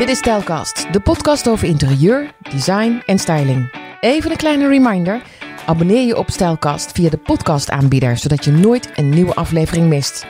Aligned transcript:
Dit 0.00 0.08
is 0.08 0.18
Stijlkast, 0.18 0.92
de 0.92 1.00
podcast 1.00 1.48
over 1.48 1.68
interieur, 1.68 2.30
design 2.50 3.02
en 3.06 3.18
styling. 3.18 3.74
Even 4.00 4.30
een 4.30 4.36
kleine 4.36 4.68
reminder. 4.68 5.22
Abonneer 5.66 6.06
je 6.06 6.16
op 6.16 6.30
Stijlkast 6.30 6.92
via 6.92 7.10
de 7.10 7.16
podcastaanbieder, 7.16 8.16
zodat 8.16 8.44
je 8.44 8.50
nooit 8.50 8.90
een 8.94 9.08
nieuwe 9.08 9.34
aflevering 9.34 9.88
mist. 9.88 10.26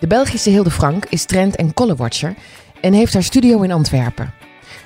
De 0.00 0.06
Belgische 0.06 0.50
Hilde 0.50 0.70
Frank 0.70 1.04
is 1.04 1.24
trend- 1.24 1.56
en 1.56 1.74
colorwatcher 1.74 2.34
en 2.80 2.92
heeft 2.92 3.12
haar 3.12 3.22
studio 3.22 3.60
in 3.60 3.72
Antwerpen. 3.72 4.34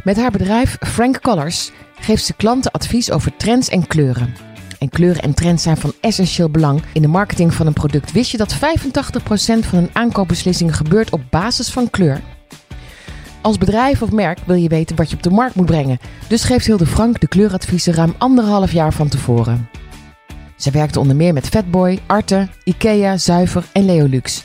Met 0.04 0.16
haar 0.16 0.30
bedrijf 0.30 0.76
Frank 0.80 1.20
Colors 1.20 1.70
geeft 2.00 2.24
ze 2.24 2.34
klanten 2.34 2.70
advies 2.70 3.10
over 3.10 3.36
trends 3.36 3.68
en 3.68 3.86
kleuren. 3.86 4.34
En 4.78 4.88
kleuren 4.88 5.22
en 5.22 5.34
trends 5.34 5.62
zijn 5.62 5.76
van 5.76 5.92
essentieel 6.00 6.50
belang 6.50 6.82
in 6.92 7.02
de 7.02 7.08
marketing 7.08 7.54
van 7.54 7.66
een 7.66 7.72
product. 7.72 8.12
Wist 8.12 8.30
je 8.30 8.36
dat 8.36 8.54
85% 8.54 8.58
van 9.66 9.78
een 9.78 9.90
aankoopbeslissing 9.92 10.76
gebeurt 10.76 11.10
op 11.10 11.20
basis 11.30 11.70
van 11.70 11.90
kleur? 11.90 12.20
Als 13.46 13.58
bedrijf 13.58 14.02
of 14.02 14.12
merk 14.12 14.38
wil 14.46 14.56
je 14.56 14.68
weten 14.68 14.96
wat 14.96 15.10
je 15.10 15.16
op 15.16 15.22
de 15.22 15.30
markt 15.30 15.54
moet 15.54 15.66
brengen. 15.66 15.98
Dus 16.28 16.44
geeft 16.44 16.66
Hilde 16.66 16.86
Frank 16.86 17.20
de 17.20 17.28
kleuradviezen 17.28 17.94
ruim 17.94 18.14
anderhalf 18.18 18.72
jaar 18.72 18.92
van 18.92 19.08
tevoren. 19.08 19.68
Ze 20.56 20.70
werkte 20.70 21.00
onder 21.00 21.16
meer 21.16 21.32
met 21.32 21.48
Fatboy, 21.48 21.98
Arte, 22.06 22.48
Ikea, 22.64 23.16
Zuiver 23.16 23.64
en 23.72 23.84
Leolux. 23.84 24.42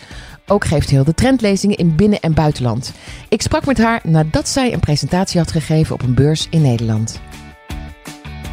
Ook 0.47 0.65
geeft 0.65 0.89
Hilde 0.89 1.13
trendlezingen 1.13 1.77
in 1.77 1.95
binnen- 1.95 2.19
en 2.19 2.33
buitenland. 2.33 2.93
Ik 3.29 3.41
sprak 3.41 3.65
met 3.65 3.77
haar 3.77 4.01
nadat 4.03 4.47
zij 4.47 4.73
een 4.73 4.79
presentatie 4.79 5.39
had 5.39 5.51
gegeven 5.51 5.93
op 5.93 6.01
een 6.01 6.13
beurs 6.13 6.47
in 6.49 6.61
Nederland. 6.61 7.19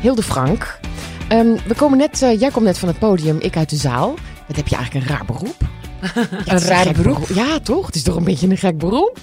Hilde 0.00 0.22
Frank, 0.22 0.80
ehm, 1.28 1.56
we 1.66 1.74
komen 1.76 1.98
net, 1.98 2.22
eh, 2.22 2.40
jij 2.40 2.50
komt 2.50 2.64
net 2.64 2.78
van 2.78 2.88
het 2.88 2.98
podium, 2.98 3.38
ik 3.40 3.56
uit 3.56 3.70
de 3.70 3.76
zaal. 3.76 4.14
Wat 4.46 4.56
heb 4.56 4.68
je 4.68 4.76
eigenlijk 4.76 5.06
een 5.06 5.16
raar 5.16 5.24
beroep? 5.24 5.56
Ja, 6.44 6.54
is 6.54 6.64
raar 6.64 6.92
beroep? 6.92 7.28
Ja, 7.34 7.58
toch? 7.58 7.86
Het 7.86 7.94
is 7.94 8.02
toch 8.02 8.16
een 8.16 8.24
beetje 8.24 8.48
een 8.48 8.56
gek 8.56 8.78
beroep? 8.78 9.18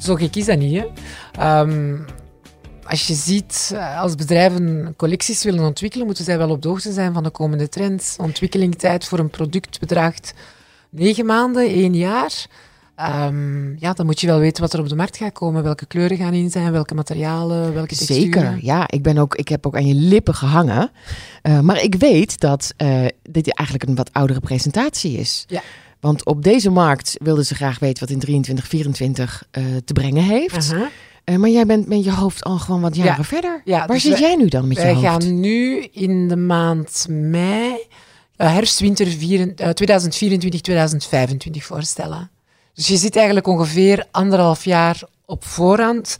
Zo 0.00 0.14
gek 0.14 0.36
is 0.36 0.44
dat 0.44 0.58
niet. 0.58 0.76
Hè? 0.76 0.86
Ehm, 1.32 1.96
als 2.84 3.06
je 3.06 3.14
ziet, 3.14 3.70
eh, 3.74 4.00
als 4.00 4.14
bedrijven 4.14 4.94
collecties 4.96 5.44
willen 5.44 5.64
ontwikkelen, 5.64 6.06
moeten 6.06 6.24
zij 6.24 6.38
wel 6.38 6.50
op 6.50 6.62
de 6.62 6.68
hoogte 6.68 6.92
zijn 6.92 7.12
van 7.12 7.22
de 7.22 7.30
komende 7.30 7.68
trends. 7.68 8.16
Ontwikkelingstijd 8.16 9.04
voor 9.04 9.18
een 9.18 9.30
product 9.30 9.80
bedraagt 9.80 10.34
negen 10.90 11.26
maanden, 11.26 11.66
één 11.66 11.94
jaar. 11.94 12.46
Ehm, 12.96 13.76
ja, 13.78 13.92
dan 13.92 14.06
moet 14.06 14.20
je 14.20 14.26
wel 14.26 14.38
weten 14.38 14.62
wat 14.62 14.72
er 14.72 14.80
op 14.80 14.88
de 14.88 14.96
markt 14.96 15.16
gaat 15.16 15.32
komen, 15.32 15.62
welke 15.62 15.86
kleuren 15.86 16.16
gaan 16.16 16.32
in 16.32 16.50
zijn, 16.50 16.72
welke 16.72 16.94
materialen, 16.94 17.74
welke 17.74 17.96
texturen. 17.96 18.22
Zeker, 18.22 18.58
ja. 18.60 18.88
Ik, 18.88 19.02
ben 19.02 19.18
ook, 19.18 19.34
ik 19.34 19.48
heb 19.48 19.66
ook 19.66 19.76
aan 19.76 19.86
je 19.86 19.94
lippen 19.94 20.34
gehangen. 20.34 20.90
Eh, 21.42 21.60
maar 21.60 21.82
ik 21.82 21.94
weet 21.94 22.40
dat 22.40 22.72
eh, 22.76 23.06
dit 23.22 23.54
eigenlijk 23.54 23.88
een 23.88 23.96
wat 23.96 24.12
oudere 24.12 24.40
presentatie 24.40 25.18
is. 25.18 25.44
Ja. 25.48 25.62
Want 26.00 26.24
op 26.24 26.42
deze 26.42 26.70
markt 26.70 27.16
wilden 27.22 27.46
ze 27.46 27.54
graag 27.54 27.78
weten 27.78 28.00
wat 28.00 28.10
in 28.14 28.18
23, 28.18 28.66
24 28.66 29.44
eh, 29.50 29.62
te 29.84 29.92
brengen 29.92 30.22
heeft. 30.22 30.74
Eh, 31.24 31.36
maar 31.36 31.50
jij 31.50 31.66
bent 31.66 31.88
met 31.88 32.04
je 32.04 32.12
hoofd 32.12 32.44
al 32.44 32.58
gewoon 32.58 32.80
wat 32.80 32.96
jaren 32.96 33.14
Ja. 33.16 33.24
verder. 33.24 33.60
Ja, 33.64 33.78
Waar 33.78 33.86
dus 33.88 34.02
zit 34.02 34.12
wij- 34.12 34.20
jij 34.20 34.36
nu 34.36 34.46
dan 34.46 34.68
met 34.68 34.76
je 34.76 34.82
Wij 34.82 34.92
hoofd? 34.94 35.06
gaan 35.06 35.40
nu 35.40 35.88
in 35.92 36.28
de 36.28 36.36
maand 36.36 37.06
mei 37.08 37.72
eh, 38.36 38.52
herfst-winter 38.52 39.06
vieren- 39.06 39.56
eh, 39.56 39.68
2024-2025 39.70 41.64
voorstellen. 41.64 42.30
Dus 42.74 42.88
je 42.88 42.96
zit 42.96 43.16
eigenlijk 43.16 43.46
ongeveer 43.46 44.06
anderhalf 44.10 44.64
jaar 44.64 45.02
op 45.30 45.44
voorhand. 45.44 46.16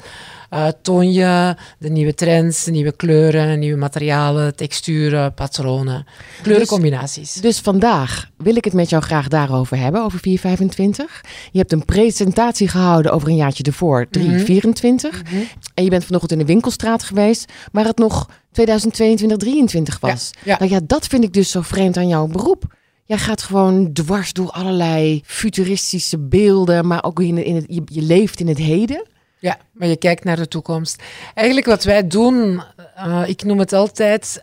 Toon 0.82 1.12
je 1.12 1.54
de 1.78 1.88
nieuwe 1.88 2.14
trends, 2.14 2.64
de 2.64 2.70
nieuwe 2.70 2.92
kleuren, 2.92 3.58
nieuwe 3.58 3.78
materialen, 3.78 4.56
texturen, 4.56 5.34
patronen, 5.34 6.06
kleurencombinaties. 6.42 7.32
Dus 7.32 7.58
vandaag 7.58 8.30
wil 8.36 8.56
ik 8.56 8.64
het 8.64 8.72
met 8.72 8.90
jou 8.90 9.02
graag 9.02 9.28
daarover 9.28 9.76
hebben, 9.76 10.02
over 10.02 10.18
425. 10.18 11.20
Je 11.52 11.58
hebt 11.58 11.72
een 11.72 11.84
presentatie 11.84 12.68
gehouden 12.68 13.12
over 13.12 13.28
een 13.28 13.36
jaartje 13.36 13.64
ervoor, 13.64 14.06
324. 14.10 15.22
Mhm. 15.22 15.34
En 15.74 15.84
je 15.84 15.90
bent 15.90 16.04
vanochtend 16.04 16.32
in 16.32 16.38
de 16.38 16.52
winkelstraat 16.52 17.02
geweest, 17.02 17.52
waar 17.72 17.84
het 17.84 17.98
nog 17.98 18.28
2022, 18.52 19.38
23 19.38 20.00
was. 20.00 20.30
Ja, 20.32 20.40
ja. 20.44 20.58
Nou 20.58 20.70
ja, 20.70 20.80
dat 20.86 21.06
vind 21.06 21.24
ik 21.24 21.32
dus 21.32 21.50
zo 21.50 21.60
vreemd 21.60 21.96
aan 21.96 22.08
jouw 22.08 22.26
beroep. 22.26 22.78
Jij 23.10 23.18
gaat 23.18 23.42
gewoon 23.42 23.92
dwars 23.92 24.32
door 24.32 24.50
allerlei 24.50 25.22
futuristische 25.24 26.18
beelden, 26.18 26.86
maar 26.86 27.04
ook 27.04 27.20
in, 27.20 27.44
in 27.44 27.54
het, 27.54 27.64
je, 27.68 28.02
leeft 28.02 28.40
in 28.40 28.48
het 28.48 28.58
heden. 28.58 29.06
Ja, 29.38 29.58
maar 29.72 29.88
je 29.88 29.96
kijkt 29.96 30.24
naar 30.24 30.36
de 30.36 30.48
toekomst. 30.48 31.02
Eigenlijk 31.34 31.66
wat 31.66 31.84
wij 31.84 32.06
doen, 32.06 32.62
eh, 32.94 33.22
ik 33.26 33.44
noem 33.44 33.58
het 33.58 33.72
altijd 33.72 34.42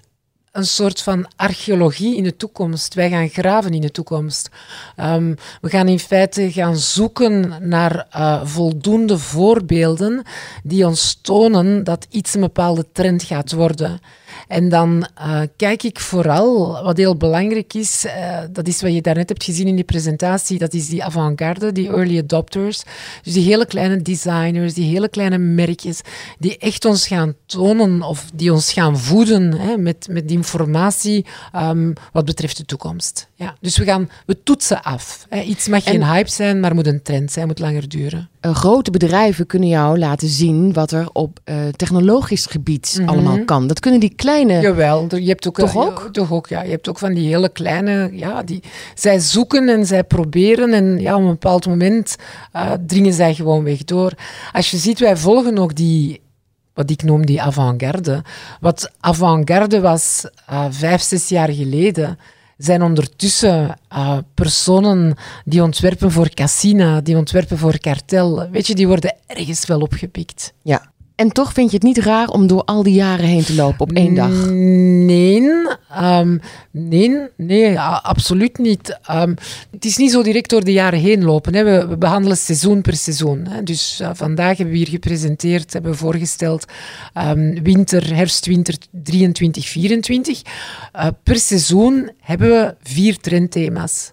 een 0.52 0.66
soort 0.66 1.02
van 1.02 1.28
archeologie 1.36 2.16
in 2.16 2.24
de 2.24 2.36
toekomst. 2.36 2.94
Wij 2.94 3.10
gaan 3.10 3.30
graven 3.30 3.74
in 3.74 3.82
de 3.82 3.92
toekomst. 3.92 4.50
Ehm, 4.96 5.36
we 5.62 5.70
gaan 5.70 5.88
in 5.88 6.00
feite 6.00 6.52
gaan 6.52 6.78
zoeken 6.78 7.54
naar 7.62 8.08
eh, 8.10 8.46
voldoende 8.46 9.18
voorbeelden 9.18 10.24
die 10.64 10.86
ons 10.86 11.20
tonen 11.22 11.84
dat 11.84 12.08
iets 12.10 12.34
een 12.34 12.42
bepaalde 12.42 12.86
trend 12.92 13.24
gaat 13.24 13.52
worden. 13.52 14.00
En 14.48 14.70
dan 14.70 15.08
eh, 15.16 15.40
kijk 15.56 15.84
ik 15.84 16.00
vooral, 16.00 16.84
wat 16.84 16.98
heel 16.98 17.16
belangrijk 17.16 17.74
is, 17.74 18.06
eh, 18.06 18.40
dat 18.52 18.68
is 18.68 18.82
wat 18.82 18.94
je 18.94 19.02
daarnet 19.02 19.30
hebt 19.30 19.44
gezien 19.44 19.68
in 19.68 19.76
die 19.76 19.84
presentatie, 19.84 20.60
dat 20.60 20.74
is 20.74 20.88
die 20.88 21.04
avant-garde, 21.04 21.72
die 21.72 21.88
early 21.88 22.18
adopters. 22.18 22.84
Dus 23.24 23.34
die 23.34 23.44
hele 23.44 23.66
kleine 23.66 24.02
designers, 24.02 24.74
die 24.74 24.92
hele 24.92 25.10
kleine 25.10 25.38
merkjes, 25.38 26.02
die 26.40 26.58
echt 26.58 26.86
ons 26.86 27.08
gaan 27.08 27.34
tonen 27.46 28.02
of 28.02 28.26
die 28.34 28.54
ons 28.54 28.74
gaan 28.74 29.00
voeden 29.00 29.54
hè, 29.54 29.78
met, 29.78 30.08
met 30.10 30.28
die 30.28 30.38
informatie 30.38 31.26
ehm, 31.52 31.94
wat 32.12 32.26
betreft 32.26 32.58
de 32.58 32.66
toekomst. 32.66 33.28
Ja, 33.36 33.56
dus 33.60 33.78
we, 33.78 33.86
gaan, 33.86 34.10
we 34.26 34.44
toetsen 34.44 34.84
af. 34.84 35.26
Hè. 35.30 35.42
Iets 35.42 35.68
mag 35.68 35.84
geen 35.84 36.04
hype 36.04 36.30
zijn, 36.30 36.60
maar 36.60 36.76
moet 36.76 36.88
een 36.88 37.02
trend 37.02 37.32
zijn, 37.32 37.48
moet 37.48 37.60
langer 37.60 37.90
duren. 37.90 38.30
Eh, 38.40 38.56
grote 38.56 38.92
bedrijven 38.92 39.46
kunnen 39.46 39.70
jou 39.70 40.00
laten 40.00 40.28
zien 40.28 40.74
wat 40.74 40.92
er 40.92 41.10
op 41.14 41.40
technologisch 41.76 42.46
gebied 42.46 43.02
allemaal 43.06 43.46
kan. 43.46 43.68
Dat 43.68 43.80
kunnen 43.80 44.00
die 44.00 44.14
kleine. 44.28 44.62
Jawel, 44.62 45.16
je 45.16 45.28
hebt 45.28 45.48
ook, 45.48 45.56
Toch 45.56 45.76
eh, 45.76 45.82
ook? 45.82 46.10
Toch 46.12 46.32
ook, 46.32 46.48
ja. 46.48 46.62
Je 46.62 46.70
hebt 46.70 46.90
ook 46.90 47.00
van 47.00 47.14
die 47.14 47.28
hele 47.28 47.50
kleine, 47.50 48.10
ja, 48.14 48.44
die, 48.44 48.64
zij 48.96 49.20
zoeken 49.20 49.70
en 49.70 49.86
zij 49.86 50.04
proberen 50.04 50.74
en 50.74 51.00
ja, 51.00 51.16
op 51.16 51.22
een 51.22 51.28
bepaald 51.28 51.68
moment 51.68 52.16
eh, 52.52 52.72
dringen 52.86 53.14
zij 53.14 53.34
gewoon 53.34 53.64
weg 53.64 53.84
door. 53.84 54.12
Als 54.52 54.72
je 54.72 54.78
ziet, 54.78 55.00
wij 55.00 55.18
volgen 55.18 55.58
ook 55.58 55.76
die, 55.76 56.22
wat 56.74 56.90
ik 56.90 57.04
noem 57.04 57.26
die 57.26 57.42
avant-garde. 57.42 58.24
Wat 58.60 58.92
avant-garde 59.00 59.80
was 59.80 60.30
eh, 60.46 60.66
vijf, 60.70 61.02
zes 61.02 61.30
jaar 61.30 61.50
geleden, 61.50 62.20
zijn 62.58 62.82
ondertussen 62.82 63.78
personen 64.34 65.16
die 65.46 65.64
ontwerpen 65.64 66.12
voor 66.12 66.30
Cassina, 66.30 67.02
die 67.02 67.18
ontwerpen 67.18 67.58
voor 67.58 67.80
Kartel. 67.80 68.50
Weet 68.50 68.68
je, 68.68 68.76
die 68.76 68.88
worden 68.88 69.16
ergens 69.28 69.66
wel 69.66 69.80
opgepikt. 69.80 70.54
Ja. 70.62 70.92
En 71.18 71.32
toch 71.32 71.54
vind 71.54 71.70
je 71.70 71.76
het 71.76 71.86
niet 71.86 71.98
raar 71.98 72.28
om 72.28 72.48
door 72.48 72.64
al 72.64 72.84
die 72.84 72.94
jaren 72.94 73.26
heen 73.26 73.44
te 73.44 73.54
lopen 73.56 73.80
op 73.80 73.92
één 73.92 74.14
dag. 74.16 74.50
Nee, 74.50 75.42
ehm, 75.90 76.38
nee, 76.72 77.20
nee, 77.38 77.80
a- 77.80 78.00
absoluut 78.04 78.58
niet. 78.58 79.00
Ehm, 79.04 79.34
het 79.72 79.86
is 79.86 79.98
niet 79.98 80.12
zo 80.12 80.24
direct 80.24 80.50
door 80.50 80.64
de 80.64 80.72
jaren 80.72 81.00
heen 81.00 81.24
lopen. 81.24 81.56
Hè. 81.56 81.64
We, 81.64 81.88
we 81.88 81.98
behandelen 81.98 82.38
seizoen 82.38 82.82
per 82.82 82.96
seizoen. 82.96 83.46
Hè. 83.50 83.64
Dus 83.64 84.00
eh, 84.00 84.10
vandaag 84.14 84.58
hebben 84.58 84.74
we 84.76 84.78
hier 84.80 84.90
gepresenteerd, 84.90 85.74
hebben 85.74 85.96
voorgesteld 85.96 86.66
ehm, 87.14 87.64
winter, 87.64 88.16
herfst, 88.16 88.46
winter 88.46 88.76
23, 89.04 89.68
24. 89.68 90.42
Eh, 90.92 91.08
per 91.24 91.36
seizoen 91.40 92.12
hebben 92.22 92.50
we 92.50 92.76
vier 92.84 93.18
trendthema's. 93.18 94.12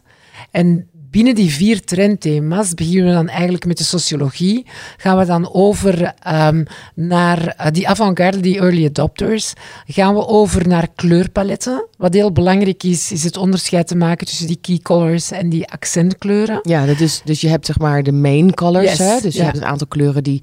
En 0.50 0.88
binnen 1.14 1.34
die 1.34 1.50
vier 1.50 1.80
trendthema's 1.84 2.74
beginnen 2.74 3.06
we 3.06 3.12
dan 3.12 3.28
eigenlijk 3.28 3.66
met 3.66 3.78
de 3.78 3.84
sociologie. 3.84 4.66
Gaan 4.96 5.18
we 5.18 5.24
dan 5.24 5.52
over 5.52 6.14
ehm, 6.22 6.64
naar 6.94 7.46
eh, 7.46 7.66
die 7.72 7.88
avant-garde, 7.88 8.40
die 8.40 8.58
early 8.58 8.86
adopters. 8.86 9.52
Gaan 9.86 10.14
we 10.14 10.26
over 10.26 10.68
naar 10.68 10.88
kleurpaletten. 10.94 11.86
Wat 11.96 12.14
heel 12.14 12.32
belangrijk 12.32 12.82
is, 12.82 13.12
is 13.12 13.24
het 13.24 13.36
onderscheid 13.36 13.86
te 13.86 13.96
maken 13.96 14.26
tussen 14.26 14.46
die 14.46 14.58
key 14.60 14.78
colors 14.82 15.30
en 15.30 15.48
die 15.48 15.70
accentkleuren. 15.70 16.58
Ja, 16.62 16.86
dat 16.86 17.00
is, 17.00 17.20
dus 17.24 17.40
je 17.40 17.48
hebt 17.48 17.66
zeg 17.66 17.78
maar 17.78 18.02
de 18.02 18.12
main 18.12 18.54
colors. 18.54 18.90
Yes, 18.90 18.98
hè? 18.98 19.20
Dus 19.20 19.34
je 19.34 19.38
ja. 19.38 19.44
hebt 19.44 19.56
een 19.56 19.64
aantal 19.64 19.86
kleuren 19.86 20.22
die, 20.22 20.42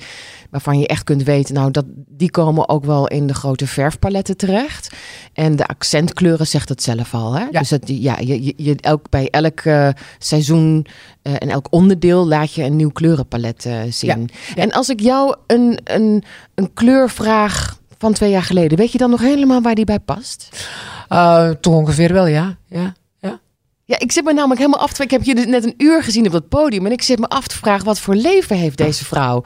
waarvan 0.51 0.79
je 0.79 0.87
echt 0.87 1.03
kunt 1.03 1.23
weten, 1.23 1.53
nou, 1.53 1.71
dat, 1.71 1.85
die 2.07 2.31
komen 2.31 2.69
ook 2.69 2.85
wel 2.85 3.07
in 3.07 3.27
de 3.27 3.33
grote 3.33 3.67
verfpaletten 3.67 4.37
terecht. 4.37 4.95
En 5.33 5.55
de 5.55 5.67
accentkleuren 5.67 6.47
zegt 6.47 6.69
het 6.69 6.83
zelf 6.83 7.13
al. 7.13 7.33
Hè? 7.33 7.43
Ja. 7.51 7.59
Dus 7.59 7.69
dat, 7.69 7.81
ja, 7.85 8.17
je, 8.19 8.53
je, 8.55 8.75
elk, 8.75 9.09
bij 9.09 9.29
elk 9.29 9.59
eh, 9.59 9.89
seizoen 10.19 10.85
eh, 11.21 11.33
en 11.37 11.49
elk 11.49 11.67
onderdeel 11.69 12.27
laat 12.27 12.53
je 12.53 12.63
een 12.63 12.75
nieuw 12.75 12.91
kleurenpalet 12.91 13.65
eh, 13.65 13.79
zien. 13.89 14.29
ja. 14.55 14.61
En 14.61 14.71
als 14.71 14.89
ik 14.89 14.99
jou 14.99 15.35
een, 15.47 15.79
een, 15.83 16.23
een 16.55 16.73
kleur 16.73 17.09
vraag 17.09 17.79
van 17.97 18.13
twee 18.13 18.29
jaar 18.29 18.43
geleden, 18.43 18.77
weet 18.77 18.91
je 18.91 18.97
dan 18.97 19.09
nog 19.09 19.21
helemaal 19.21 19.61
waar 19.61 19.75
die 19.75 19.85
bij 19.85 19.99
past? 19.99 20.49
Toch 21.59 21.73
ongeveer 21.73 22.13
wel, 22.13 22.27
ja. 22.27 22.57
ja, 22.67 22.93
ja. 23.91 23.99
Ik 23.99 24.11
zit 24.11 24.23
me 24.23 24.33
namelijk 24.33 24.59
helemaal 24.59 24.79
af 24.81 24.93
te 24.93 25.03
Ik 25.03 25.11
heb 25.11 25.23
je 25.23 25.35
dus 25.35 25.45
net 25.45 25.63
een 25.65 25.73
uur 25.77 26.03
gezien 26.03 26.25
op 26.25 26.31
dat 26.31 26.47
podium. 26.49 26.85
En 26.85 26.91
ik 26.91 27.01
zit 27.01 27.19
me 27.19 27.27
af 27.27 27.47
te 27.47 27.57
vragen, 27.57 27.85
wat 27.85 27.99
voor 27.99 28.15
leven 28.15 28.55
heeft 28.57 28.77
deze 28.77 29.05
vrouw? 29.05 29.43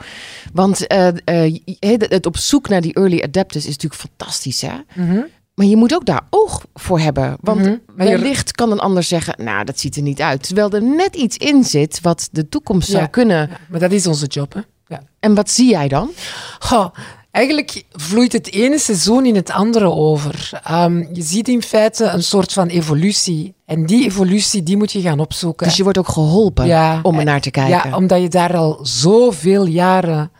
Want 0.52 0.86
eh, 0.86 1.08
eh, 1.44 1.54
het 1.98 2.26
op 2.26 2.36
zoek 2.36 2.68
naar 2.68 2.80
die 2.80 2.94
early 2.94 3.20
adapters 3.22 3.64
is 3.66 3.70
natuurlijk 3.70 4.00
fantastisch, 4.00 4.60
hè? 4.60 4.74
Mhm. 4.94 5.20
Maar 5.54 5.66
je 5.66 5.76
moet 5.76 5.94
ook 5.94 6.04
daar 6.06 6.26
oog 6.30 6.64
voor 6.74 6.98
hebben. 7.00 7.36
Want. 7.40 7.60
Maar 7.60 8.06
je- 8.06 8.18
wellicht 8.18 8.52
kan 8.52 8.72
een 8.72 8.78
ander 8.78 9.02
zeggen, 9.02 9.44
nou, 9.44 9.64
dat 9.64 9.80
ziet 9.80 9.96
er 9.96 10.02
niet 10.02 10.20
uit. 10.20 10.42
Terwijl 10.42 10.70
er 10.70 10.82
net 10.82 11.16
iets 11.16 11.36
in 11.36 11.64
zit 11.64 12.00
wat 12.00 12.28
de 12.32 12.48
toekomst 12.48 12.90
zou 12.90 13.06
kunnen. 13.06 13.48
Ja, 13.50 13.56
maar 13.68 13.80
dat 13.80 13.92
is 13.92 14.06
onze 14.06 14.26
job, 14.26 14.52
hè. 14.54 14.60
ja. 14.86 15.02
En 15.20 15.34
wat 15.34 15.50
zie 15.50 15.70
jij 15.70 15.88
dan? 15.88 16.10
Goh, 16.58 16.94
eigenlijk 17.36 17.84
vloeit 17.92 18.32
het 18.32 18.52
ene 18.52 18.78
seizoen 18.78 19.26
in 19.26 19.34
het 19.34 19.50
andere 19.50 19.90
over. 19.90 20.60
Ehm, 20.64 21.04
je 21.12 21.22
ziet 21.22 21.48
in 21.48 21.62
feite 21.62 22.04
een 22.04 22.22
soort 22.22 22.52
van 22.52 22.66
evolutie. 22.66 23.54
En 23.64 23.86
die 23.86 24.04
evolutie 24.04 24.62
die 24.62 24.76
moet 24.76 24.92
je 24.92 25.00
gaan 25.00 25.20
opzoeken. 25.20 25.66
Dus 25.66 25.76
je 25.76 25.82
wordt 25.82 25.98
ook 25.98 26.08
geholpen 26.08 26.66
Ja, 26.66 27.00
om 27.02 27.18
er 27.18 27.24
naar 27.24 27.40
te 27.40 27.50
kijken. 27.50 27.90
Ja, 27.90 27.96
omdat 27.96 28.20
je 28.22 28.28
daar 28.28 28.56
al 28.56 28.78
zoveel 28.82 29.66
jaren 29.66 30.30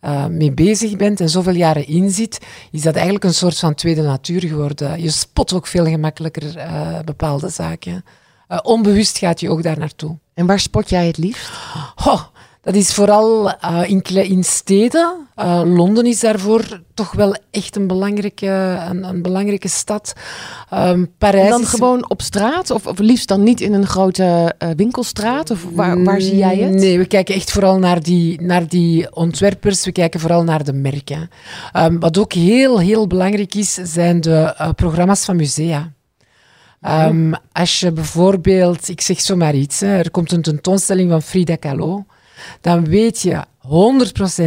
eh, 0.00 0.26
mee 0.26 0.52
bezig 0.52 0.96
bent 0.96 1.20
en 1.20 1.28
zoveel 1.28 1.54
jaren 1.54 1.86
in 1.86 2.10
zit, 2.10 2.38
is 2.70 2.82
dat 2.82 2.94
eigenlijk 2.94 3.24
een 3.24 3.34
soort 3.34 3.58
van 3.58 3.74
tweede 3.74 4.02
natuur 4.02 4.40
geworden. 4.40 5.02
Je 5.02 5.10
spot 5.10 5.52
ook 5.52 5.66
veel 5.66 5.84
gemakkelijker 5.84 6.56
eh, 6.56 6.98
bepaalde 7.04 7.48
zaken. 7.48 8.04
Eh, 8.48 8.58
onbewust 8.62 9.18
gaat 9.18 9.40
je 9.40 9.50
ook 9.50 9.62
daar 9.62 9.78
naartoe. 9.78 10.18
En 10.34 10.46
waar 10.46 10.60
spot 10.60 10.88
jij 10.88 11.06
het 11.06 11.16
liefst? 11.16 11.50
Dat 12.64 12.74
is 12.74 12.94
vooral 12.94 13.50
eh, 13.52 13.82
in, 13.86 14.02
in 14.02 14.44
steden. 14.44 15.16
Eh, 15.34 15.62
Londen 15.64 16.06
is 16.06 16.20
daarvoor 16.20 16.80
toch 16.94 17.12
wel 17.12 17.36
echt 17.50 17.76
een 17.76 17.86
belangrijke, 17.86 18.46
een, 18.90 19.04
een 19.04 19.22
belangrijke 19.22 19.68
stad. 19.68 20.12
Ehm, 20.70 21.04
Parijs 21.18 21.44
En 21.44 21.50
dan 21.50 21.60
is- 21.60 21.68
gewoon 21.68 22.10
op 22.10 22.22
straat? 22.22 22.70
Of, 22.70 22.86
of 22.86 22.98
liefst 22.98 23.28
dan 23.28 23.42
niet 23.42 23.60
in 23.60 23.72
een 23.72 23.86
grote 23.86 24.54
eh, 24.58 24.68
winkelstraat? 24.76 25.50
Of 25.50 25.64
waar, 25.72 26.02
waar 26.04 26.20
zie 26.20 26.36
jij 26.36 26.56
het? 26.56 26.74
Nee, 26.74 26.98
we 26.98 27.06
kijken 27.06 27.34
echt 27.34 27.50
vooral 27.52 27.78
naar 27.78 28.02
die, 28.02 28.40
naar 28.42 28.68
die 28.68 29.14
ontwerpers. 29.16 29.84
We 29.84 29.92
kijken 29.92 30.20
vooral 30.20 30.42
naar 30.44 30.64
de 30.64 30.72
merken. 30.72 31.30
Ehm, 31.72 31.98
wat 31.98 32.18
ook 32.18 32.32
heel, 32.32 32.78
heel 32.80 33.06
belangrijk 33.06 33.54
is, 33.54 33.74
zijn 33.74 34.20
de 34.20 34.72
programma's 34.76 35.24
van 35.24 35.36
musea. 35.36 35.92
Ehm, 36.80 37.32
Als 37.52 37.80
je 37.80 37.92
bijvoorbeeld, 37.92 38.88
ik 38.88 39.00
zeg 39.00 39.20
zomaar 39.20 39.54
iets, 39.54 39.80
hè, 39.80 39.96
er 39.98 40.10
komt 40.10 40.32
een 40.32 40.42
tentoonstelling 40.42 41.10
van 41.10 41.22
Frida 41.22 41.56
Kahlo, 41.56 42.04
dan 42.60 42.84
weet 42.84 43.20
je 43.22 43.42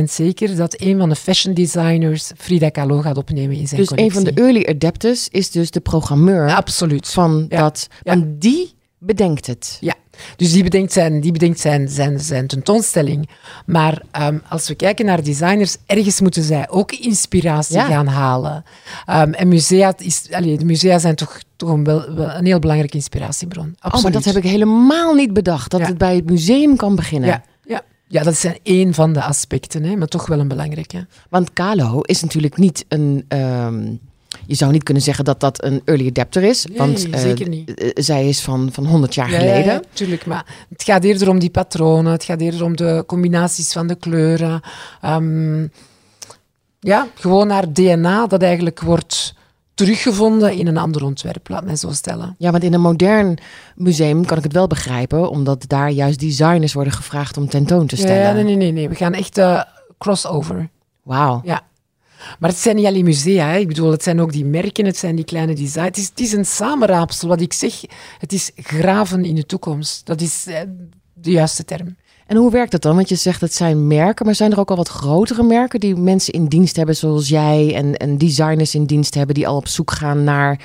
100% 0.02 0.04
zeker 0.04 0.56
dat 0.56 0.82
een 0.82 0.98
van 0.98 1.10
de 1.10 1.16
fashion 1.16 1.54
designers 1.54 2.32
Frida 2.38 2.70
Kahlo 2.70 3.02
gaat 3.02 3.18
opnemen 3.18 3.56
in 3.56 3.68
zijn 3.68 3.80
Dus 3.82 3.90
een 3.90 3.96
collectie. 3.98 4.24
van 4.24 4.34
de 4.34 4.42
early 4.42 4.66
adapters 4.70 5.28
is 5.30 5.52
dus 5.52 5.72
de 5.72 5.80
programmeur 5.80 6.56
Absoluut. 6.56 7.08
van 7.10 7.46
Ja. 7.50 7.60
dat. 7.62 7.88
Ja. 8.04 8.12
En 8.12 8.40
die 8.40 8.74
bedenkt 9.00 9.48
het. 9.48 9.78
Ja, 9.80 9.94
dus 10.36 10.52
die 10.52 10.64
bedenkt 10.64 10.92
zijn, 10.94 11.22
die 11.22 11.32
bedenkt 11.32 11.60
zijn, 11.60 11.90
zijn, 11.90 12.20
zijn 12.20 12.48
tentoonstelling. 12.48 13.30
Maar 13.66 14.02
ehm, 14.12 14.38
als 14.50 14.68
we 14.68 14.76
kijken 14.76 15.06
naar 15.06 15.24
designers, 15.24 15.78
ergens 15.86 16.22
moeten 16.22 16.44
zij 16.44 16.70
ook 16.70 16.92
inspiratie 16.92 17.76
Ja. 17.76 17.86
gaan 17.86 18.08
halen. 18.08 18.64
Ehm, 19.06 19.32
en 19.32 19.48
musea, 19.48 19.94
is, 19.98 20.28
allee, 20.32 20.58
de 20.58 20.66
musea 20.66 21.00
zijn 21.00 21.16
toch, 21.16 21.40
toch 21.56 21.70
een, 21.70 21.84
wel, 21.84 22.14
wel 22.16 22.30
een 22.30 22.46
heel 22.46 22.60
belangrijke 22.60 22.96
inspiratiebron. 22.96 23.66
Absoluut. 23.80 23.96
Oh, 23.96 24.02
maar 24.04 24.12
dat 24.12 24.26
heb 24.26 24.36
ik 24.44 24.50
helemaal 24.52 25.14
niet 25.14 25.34
bedacht. 25.34 25.72
Dat 25.72 25.80
Ja. 25.80 25.86
het 25.86 25.98
bij 25.98 26.16
het 26.16 26.30
museum 26.30 26.76
kan 26.76 26.96
beginnen. 26.96 27.30
Ja, 27.30 27.44
ja. 28.08 28.24
dat 28.24 28.36
zijn 28.36 28.58
één 28.64 28.94
van 28.94 29.14
de 29.14 29.24
aspecten, 29.24 29.84
hè, 29.84 29.96
maar 29.96 30.08
toch 30.08 30.28
wel 30.28 30.40
een 30.40 30.48
belangrijke. 30.48 31.08
Want 31.30 31.54
Kalo 31.54 32.02
is 32.02 32.22
natuurlijk 32.22 32.58
niet 32.58 32.86
een. 32.88 33.26
ehm, 33.28 33.92
je 34.46 34.56
zou 34.56 34.72
niet 34.72 34.84
kunnen 34.84 35.04
zeggen 35.04 35.26
dat 35.26 35.40
dat 35.40 35.64
een 35.64 35.82
early 35.86 36.08
adapter 36.08 36.44
is. 36.44 36.66
Nee, 36.66 36.78
want 36.78 37.10
eh, 37.10 37.20
zeker 37.20 37.50
niet. 37.50 37.74
eh, 37.74 37.90
zij 37.94 38.28
is 38.30 38.42
van, 38.42 38.70
van 38.72 38.86
100 38.86 39.16
jaar 39.16 39.32
Ja, 39.32 39.38
geleden. 39.40 39.74
Ja, 39.74 39.82
tuurlijk, 39.94 40.26
maar 40.26 40.46
het 40.70 40.84
gaat 40.84 41.04
eerder 41.04 41.30
om 41.30 41.40
die 41.40 41.50
patronen, 41.50 42.12
het 42.12 42.24
gaat 42.24 42.42
eerder 42.42 42.64
om 42.64 42.76
de 42.76 43.04
combinaties 43.08 43.72
van 43.74 43.88
de 43.88 43.96
kleuren. 43.96 44.62
Ehm, 45.02 45.68
ja, 46.80 47.08
gewoon 47.16 47.48
naar 47.48 47.74
DNA 47.74 48.28
dat 48.28 48.42
eigenlijk 48.42 48.82
wordt 48.82 49.34
teruggevonden 49.78 50.54
in 50.54 50.68
een 50.68 50.78
ander 50.78 51.04
ontwerp, 51.04 51.50
laat 51.50 51.66
mij 51.66 51.76
zo 51.76 51.92
stellen. 51.92 52.36
Ja, 52.38 52.52
want 52.52 52.64
in 52.64 52.74
een 52.74 52.82
modern 52.82 53.38
museum 53.76 54.26
kan 54.26 54.38
ik 54.38 54.44
het 54.44 54.54
wel 54.54 54.68
begrijpen, 54.68 55.30
omdat 55.30 55.66
daar 55.68 55.90
juist 55.90 56.20
designers 56.20 56.74
worden 56.74 56.94
gevraagd 56.94 57.38
om 57.38 57.50
tentoon 57.50 57.88
te 57.88 57.96
stellen. 57.96 58.22
Ja, 58.22 58.32
nee, 58.32 58.44
nee, 58.44 58.56
nee, 58.56 58.72
nee. 58.72 58.90
We 58.90 58.96
gaan 58.96 59.14
echt 59.14 59.38
eh, 59.38 59.62
crossover. 59.98 60.70
Wauw. 61.04 61.42
Ja. 61.44 61.62
Maar 62.40 62.50
het 62.50 62.60
zijn 62.60 62.76
niet 62.76 62.86
alleen 62.86 63.04
musea. 63.04 63.48
Hè. 63.48 63.58
Ik 63.58 63.68
bedoel, 63.68 63.92
het 63.92 64.04
zijn 64.04 64.22
ook 64.22 64.32
die 64.32 64.46
merken, 64.46 64.86
het 64.86 64.98
zijn 64.98 65.16
die 65.16 65.26
kleine 65.26 65.54
designs. 65.54 65.88
Het 65.88 65.98
is, 65.98 66.08
het 66.08 66.20
is 66.20 66.34
een 66.34 66.46
samenraapsel. 66.46 67.28
Wat 67.28 67.42
ik 67.42 67.54
zeg, 67.54 67.82
het 68.18 68.34
is 68.34 68.52
graven 68.56 69.26
in 69.26 69.36
de 69.36 69.46
toekomst. 69.46 70.06
Dat 70.06 70.22
is 70.22 70.46
eh, 70.48 70.62
de 71.14 71.32
juiste 71.32 71.66
term. 71.66 71.96
En 72.28 72.38
hoe 72.38 72.52
werkt 72.52 72.72
dat 72.72 72.82
dan? 72.82 72.96
Want 72.96 73.10
je 73.10 73.16
zegt 73.16 73.42
het 73.42 73.54
zijn 73.54 73.88
merken, 73.88 74.26
maar 74.26 74.36
zijn 74.36 74.52
er 74.52 74.60
ook 74.60 74.70
al 74.70 74.76
wat 74.76 74.88
grotere 74.88 75.44
merken 75.44 75.80
die 75.80 75.96
mensen 75.96 76.34
in 76.34 76.46
dienst 76.46 76.76
hebben, 76.76 76.96
zoals 76.96 77.28
jij, 77.28 77.76
en, 77.76 77.98
en 77.98 78.18
designers 78.18 78.76
in 78.76 78.86
dienst 78.86 79.14
hebben 79.14 79.36
die 79.36 79.48
al 79.48 79.56
op 79.56 79.68
zoek 79.68 79.92
gaan 79.92 80.24
naar 80.24 80.60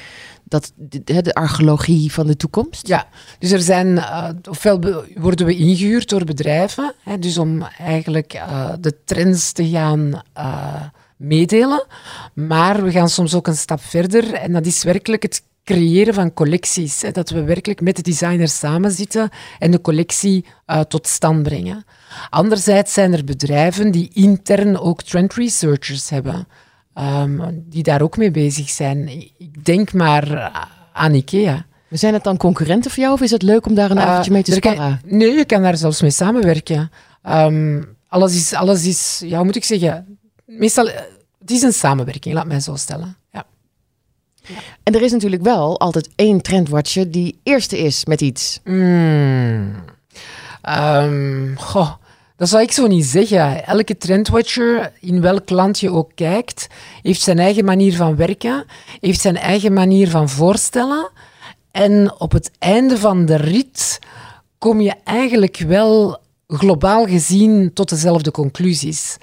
dat, 0.44 0.72
de, 0.76 1.22
de 1.22 1.34
archeologie 1.34 2.12
van 2.12 2.26
de 2.26 2.36
toekomst? 2.36 2.86
Ja, 2.86 3.06
dus 3.38 3.50
er 3.50 3.60
zijn, 3.60 3.98
eh, 3.98 4.28
ofwel 4.48 4.80
worden 5.14 5.46
we 5.46 5.56
ingehuurd 5.56 6.08
door 6.08 6.24
bedrijven, 6.24 6.94
hè, 7.02 7.18
dus 7.18 7.38
om 7.38 7.62
eigenlijk 7.78 8.32
eh, 8.32 8.72
de 8.80 9.04
trends 9.04 9.52
te 9.52 9.68
gaan 9.68 10.22
eh, 10.32 10.82
meedelen. 11.16 11.86
Maar 12.34 12.82
we 12.82 12.90
gaan 12.90 13.08
soms 13.08 13.34
ook 13.34 13.46
een 13.46 13.56
stap 13.56 13.80
verder 13.80 14.32
en 14.32 14.52
dat 14.52 14.66
is 14.66 14.82
werkelijk 14.82 15.22
het 15.22 15.42
creëren 15.64 16.14
van 16.14 16.32
collecties. 16.34 17.02
Hè, 17.02 17.10
dat 17.10 17.30
we 17.30 17.42
werkelijk 17.42 17.80
met 17.80 17.96
de 17.96 18.02
designers 18.02 18.58
samenzitten 18.58 19.28
en 19.58 19.70
de 19.70 19.80
collectie 19.80 20.44
eh, 20.66 20.80
tot 20.80 21.06
stand 21.06 21.42
brengen. 21.42 21.84
Anderzijds 22.30 22.92
zijn 22.92 23.12
er 23.12 23.24
bedrijven 23.24 23.90
die 23.90 24.10
intern 24.12 24.78
ook 24.78 25.02
trend 25.02 25.34
researchers 25.34 26.10
hebben. 26.10 26.46
ehm, 26.94 27.50
die 27.54 27.82
daar 27.82 28.02
ook 28.02 28.16
mee 28.16 28.30
bezig 28.30 28.68
zijn. 28.70 29.08
Ik 29.38 29.64
denk 29.64 29.92
maar 29.92 30.52
aan 30.92 31.14
IKEA. 31.14 31.66
Zijn 31.90 32.14
het 32.14 32.24
dan 32.24 32.36
concurrenten 32.36 32.90
voor 32.90 33.02
jou 33.02 33.14
of 33.14 33.20
is 33.20 33.30
het 33.30 33.42
leuk 33.42 33.66
om 33.66 33.74
daar 33.74 33.90
een 33.90 33.96
Uh, 33.96 34.02
avondje 34.06 34.30
mee 34.32 34.42
te 34.42 34.60
kan- 34.60 34.72
sparren? 34.72 35.00
nee, 35.04 35.30
je 35.36 35.44
kan 35.44 35.62
daar 35.62 35.76
zelfs 35.76 36.00
mee 36.00 36.10
samenwerken. 36.10 36.90
Ehm, 37.22 37.82
alles, 38.08 38.34
is, 38.34 38.52
alles 38.52 38.86
is, 38.86 39.22
ja, 39.24 39.36
hoe 39.36 39.44
moet 39.44 39.56
ik 39.56 39.64
zeggen? 39.64 40.18
Meestal, 40.46 40.88
eh, 40.88 41.00
het 41.40 41.50
is 41.50 41.62
een 41.62 41.72
samenwerking, 41.72 42.34
laat 42.34 42.46
mij 42.46 42.60
zo 42.60 42.76
stellen. 42.76 43.16
En 44.82 44.94
er 44.94 45.02
is 45.02 45.12
natuurlijk 45.12 45.42
wel 45.42 45.80
altijd 45.80 46.08
één 46.16 46.40
trendwatcher 46.40 47.10
die 47.10 47.40
eerste 47.42 47.78
is 47.78 48.04
met 48.04 48.20
iets. 48.20 48.60
Mm. 48.64 49.74
Ehm, 50.62 51.54
dat 52.36 52.48
zou 52.48 52.62
ik 52.62 52.72
zo 52.72 52.86
niet 52.86 53.04
zeggen. 53.04 53.66
Elke 53.66 53.96
trendwatcher, 53.96 54.92
in 55.00 55.20
welk 55.20 55.50
land 55.50 55.80
je 55.80 55.90
ook 55.90 56.10
kijkt, 56.14 56.66
heeft 57.02 57.20
zijn 57.20 57.38
eigen 57.38 57.64
manier 57.64 57.96
van 57.96 58.16
werken, 58.16 58.64
heeft 59.00 59.20
zijn 59.20 59.36
eigen 59.36 59.72
manier 59.72 60.08
van 60.08 60.28
voorstellen. 60.28 61.10
En 61.70 62.20
op 62.20 62.32
het 62.32 62.50
einde 62.58 62.98
van 62.98 63.26
de 63.26 63.36
rit 63.36 63.98
kom 64.58 64.80
je 64.80 64.94
eigenlijk 65.04 65.56
wel 65.56 66.18
globaal 66.46 67.06
gezien 67.06 67.72
tot 67.72 67.88
dezelfde 67.88 68.30
conclusies. 68.30 69.16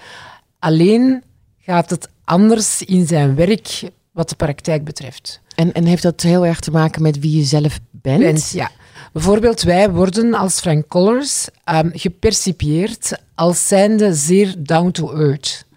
Alleen 0.59 1.23
gaat 1.59 1.89
het 1.89 2.09
anders 2.23 2.81
in 2.81 3.07
zijn 3.07 3.35
werk 3.35 3.81
wat 4.11 4.29
de 4.29 4.35
praktijk 4.35 4.83
betreft. 4.83 5.41
En, 5.55 5.73
en 5.73 5.85
heeft 5.85 6.03
dat 6.03 6.21
heel 6.21 6.45
erg 6.45 6.59
te 6.59 6.71
maken 6.71 7.01
met 7.01 7.19
wie 7.19 7.37
je 7.37 7.43
zelf 7.43 7.79
bent? 7.91 8.19
Bent, 8.19 8.49
ja. 8.49 8.71
Bijvoorbeeld, 9.13 9.61
wij 9.61 9.91
worden 9.91 10.33
als 10.33 10.59
Frank 10.59 10.87
Collars 10.87 11.47
ehm, 11.63 11.89
gepercipieerd 11.93 13.19
als 13.35 13.67
zijnde 13.67 14.13
zeer 14.13 14.55
down 14.57 14.91
to 14.91 15.13
earth. 15.13 15.67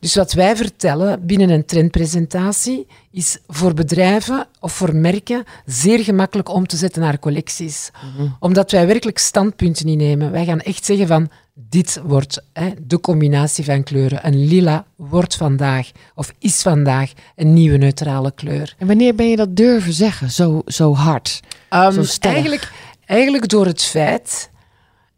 Dus 0.00 0.14
wat 0.14 0.32
wij 0.32 0.56
vertellen 0.56 1.26
binnen 1.26 1.50
een 1.50 1.64
trendpresentatie 1.64 2.86
is 3.10 3.38
voor 3.48 3.74
bedrijven 3.74 4.46
of 4.60 4.72
voor 4.72 4.94
merken 4.94 5.44
zeer 5.66 6.04
gemakkelijk 6.04 6.48
om 6.48 6.66
te 6.66 6.76
zetten 6.76 7.02
naar 7.02 7.18
collecties. 7.18 7.90
Omdat 8.38 8.70
wij 8.70 8.86
werkelijk 8.86 9.18
standpunten 9.18 9.86
innemen. 9.86 10.30
Wij 10.30 10.44
gaan 10.44 10.60
echt 10.60 10.84
zeggen 10.84 11.06
van 11.06 11.30
dit 11.54 12.00
wordt 12.04 12.42
hè, 12.52 12.70
de 12.82 13.00
combinatie 13.00 13.64
van 13.64 13.82
kleuren. 13.82 14.26
Een 14.26 14.44
lila 14.44 14.86
wordt 14.96 15.36
vandaag 15.36 15.90
of 16.14 16.32
is 16.38 16.62
vandaag 16.62 17.12
een 17.36 17.52
nieuwe 17.52 17.76
neutrale 17.76 18.32
kleur. 18.34 18.74
En 18.78 18.86
wanneer 18.86 19.14
ben 19.14 19.28
je 19.30 19.36
dat 19.36 19.56
durven 19.56 19.92
zeggen, 19.92 20.30
zo, 20.30 20.62
zo 20.66 20.94
hard? 20.94 21.40
Ehm, 21.68 22.02
Zo 22.02 22.16
eigenlijk, 22.20 22.72
eigenlijk 23.06 23.48
door 23.48 23.66
het 23.66 23.82
feit 23.82 24.50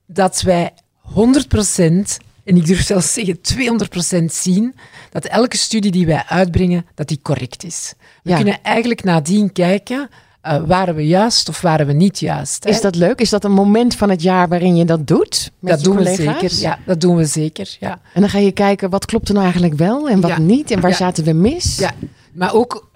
dat 0.06 0.40
wij 0.42 0.72
100%, 1.00 2.16
en 2.44 2.56
ik 2.56 2.66
durf 2.66 2.82
zelfs 2.84 3.12
zeggen 3.12 3.40
200% 3.40 4.24
zien, 4.32 4.74
dat 5.10 5.24
elke 5.24 5.56
studie 5.56 5.90
die 5.90 6.06
wij 6.06 6.22
uitbrengen, 6.28 6.86
dat 6.94 7.08
die 7.08 7.20
correct 7.22 7.64
is. 7.64 7.94
We 8.22 8.30
Ja. 8.30 8.36
kunnen 8.36 8.62
eigenlijk 8.62 9.04
nadien 9.04 9.52
kijken, 9.52 10.08
eh, 10.46 10.62
waren 10.66 10.94
we 10.94 11.06
juist 11.06 11.48
of 11.48 11.60
waren 11.60 11.86
we 11.86 11.92
niet 11.92 12.18
juist. 12.18 12.64
hè? 12.64 12.70
Is 12.70 12.80
dat 12.80 12.94
leuk? 12.94 13.20
Is 13.20 13.30
dat 13.30 13.44
een 13.44 13.52
moment 13.52 13.94
van 13.94 14.10
het 14.10 14.22
jaar 14.22 14.48
waarin 14.48 14.76
je 14.76 14.84
dat 14.84 15.06
doet? 15.06 15.50
Met 15.58 15.72
dat 15.72 15.82
doen 15.84 15.96
we 15.96 16.14
zeker. 16.14 16.52
Ja, 16.58 16.78
dat 16.86 17.00
doen 17.00 17.16
we 17.16 17.24
zeker. 17.24 17.76
Ja. 17.80 18.00
En 18.14 18.20
dan 18.20 18.30
ga 18.30 18.38
je 18.38 18.52
kijken, 18.52 18.90
wat 18.90 19.04
klopt 19.04 19.28
er 19.28 19.34
nou 19.34 19.44
eigenlijk 19.46 19.74
wel 19.76 20.08
en 20.08 20.20
wat 20.20 20.30
Ja. 20.30 20.38
niet? 20.38 20.70
En 20.70 20.80
waar 20.80 20.90
Ja. 20.90 20.96
zaten 20.96 21.24
we 21.24 21.32
mis? 21.32 21.76
Ja, 21.78 21.92
maar 22.32 22.54
ook, 22.54 22.90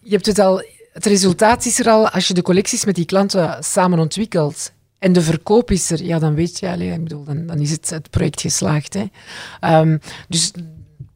je 0.00 0.10
hebt 0.10 0.26
het 0.26 0.38
al, 0.38 0.62
het 0.92 1.06
resultaat 1.06 1.64
is 1.66 1.78
er 1.78 1.88
al 1.88 2.08
als 2.08 2.28
je 2.28 2.34
de 2.34 2.42
collecties 2.42 2.84
met 2.84 2.94
die 2.94 3.04
klanten 3.04 3.56
samen 3.64 3.98
ontwikkelt. 3.98 4.72
En 4.98 5.12
de 5.12 5.22
verkoop 5.22 5.70
is 5.70 5.90
er, 5.90 6.04
ja, 6.04 6.18
dan 6.18 6.34
weet 6.34 6.58
je, 6.58 6.68
allee, 6.70 6.92
ik 6.92 7.02
bedoel, 7.02 7.24
dan, 7.24 7.46
dan 7.46 7.58
is 7.58 7.70
het, 7.70 7.90
het 7.90 8.10
project 8.10 8.40
geslaagd. 8.40 8.94
Hè. 8.94 9.04
Ehm, 9.60 9.98
dus 10.28 10.52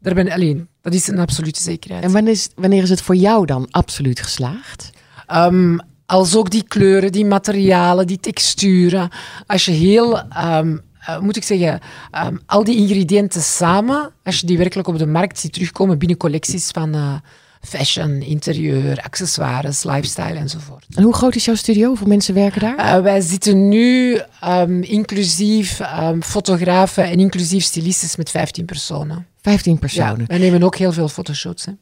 daar 0.00 0.14
ben, 0.14 0.30
alleen, 0.32 0.68
dat 0.82 0.94
is 0.94 1.08
een 1.08 1.18
absolute 1.18 1.60
zekerheid. 1.62 2.04
En 2.04 2.12
wanneer 2.12 2.32
is, 2.32 2.48
wanneer 2.54 2.82
is 2.82 2.90
het 2.90 3.02
voor 3.02 3.14
jou 3.16 3.46
dan 3.46 3.66
absoluut 3.70 4.20
geslaagd? 4.20 4.90
Ehm, 5.30 5.78
als 6.06 6.37
ook 6.37 6.50
die 6.50 6.64
kleuren, 6.68 7.12
die 7.12 7.25
materialen, 7.25 8.06
die 8.06 8.20
texturen. 8.20 9.08
Als 9.46 9.64
je 9.64 9.70
heel 9.72 10.18
ehm, 10.28 10.76
uh, 11.08 11.18
moet 11.18 11.37
ik 11.37 11.44
zeggen, 11.44 11.80
um, 12.26 12.40
al 12.46 12.64
die 12.64 12.76
ingrediënten 12.76 13.40
samen, 13.40 14.10
als 14.25 14.40
je 14.40 14.46
die 14.46 14.58
werkelijk 14.58 14.88
op 14.88 14.99
de 14.99 15.06
markt 15.06 15.38
ziet 15.38 15.52
terugkomen 15.52 15.99
binnen 15.99 16.16
collecties 16.16 16.68
van 16.68 16.96
uh, 16.96 17.14
fashion, 17.60 18.22
interieur, 18.22 19.00
accessoires, 19.02 19.84
lifestyle 19.84 20.34
enzovoort. 20.34 20.87
En 20.94 21.02
hoe 21.02 21.14
groot 21.14 21.34
is 21.34 21.44
jouw 21.44 21.54
studio? 21.54 21.88
Hoeveel 21.88 22.06
mensen 22.06 22.34
werken 22.34 22.60
daar? 22.60 22.96
Uh, 22.96 23.02
wij 23.02 23.20
zitten 23.20 23.68
nu 23.68 24.20
um, 24.44 24.82
inclusief 24.82 25.80
um, 26.00 26.22
fotografen 26.22 27.04
en 27.04 27.18
inclusief 27.20 27.64
stylistes 27.64 28.16
met 28.16 28.30
15 28.30 28.64
personen. 28.64 29.26
15 29.42 29.78
personen. 29.78 30.18
Ja, 30.18 30.26
wij 30.26 30.38
nemen 30.38 30.62
ook 30.62 30.76
heel 30.76 30.92
veel 30.92 31.08
fotoshoots. 31.08 31.64
Hè? 31.64 31.72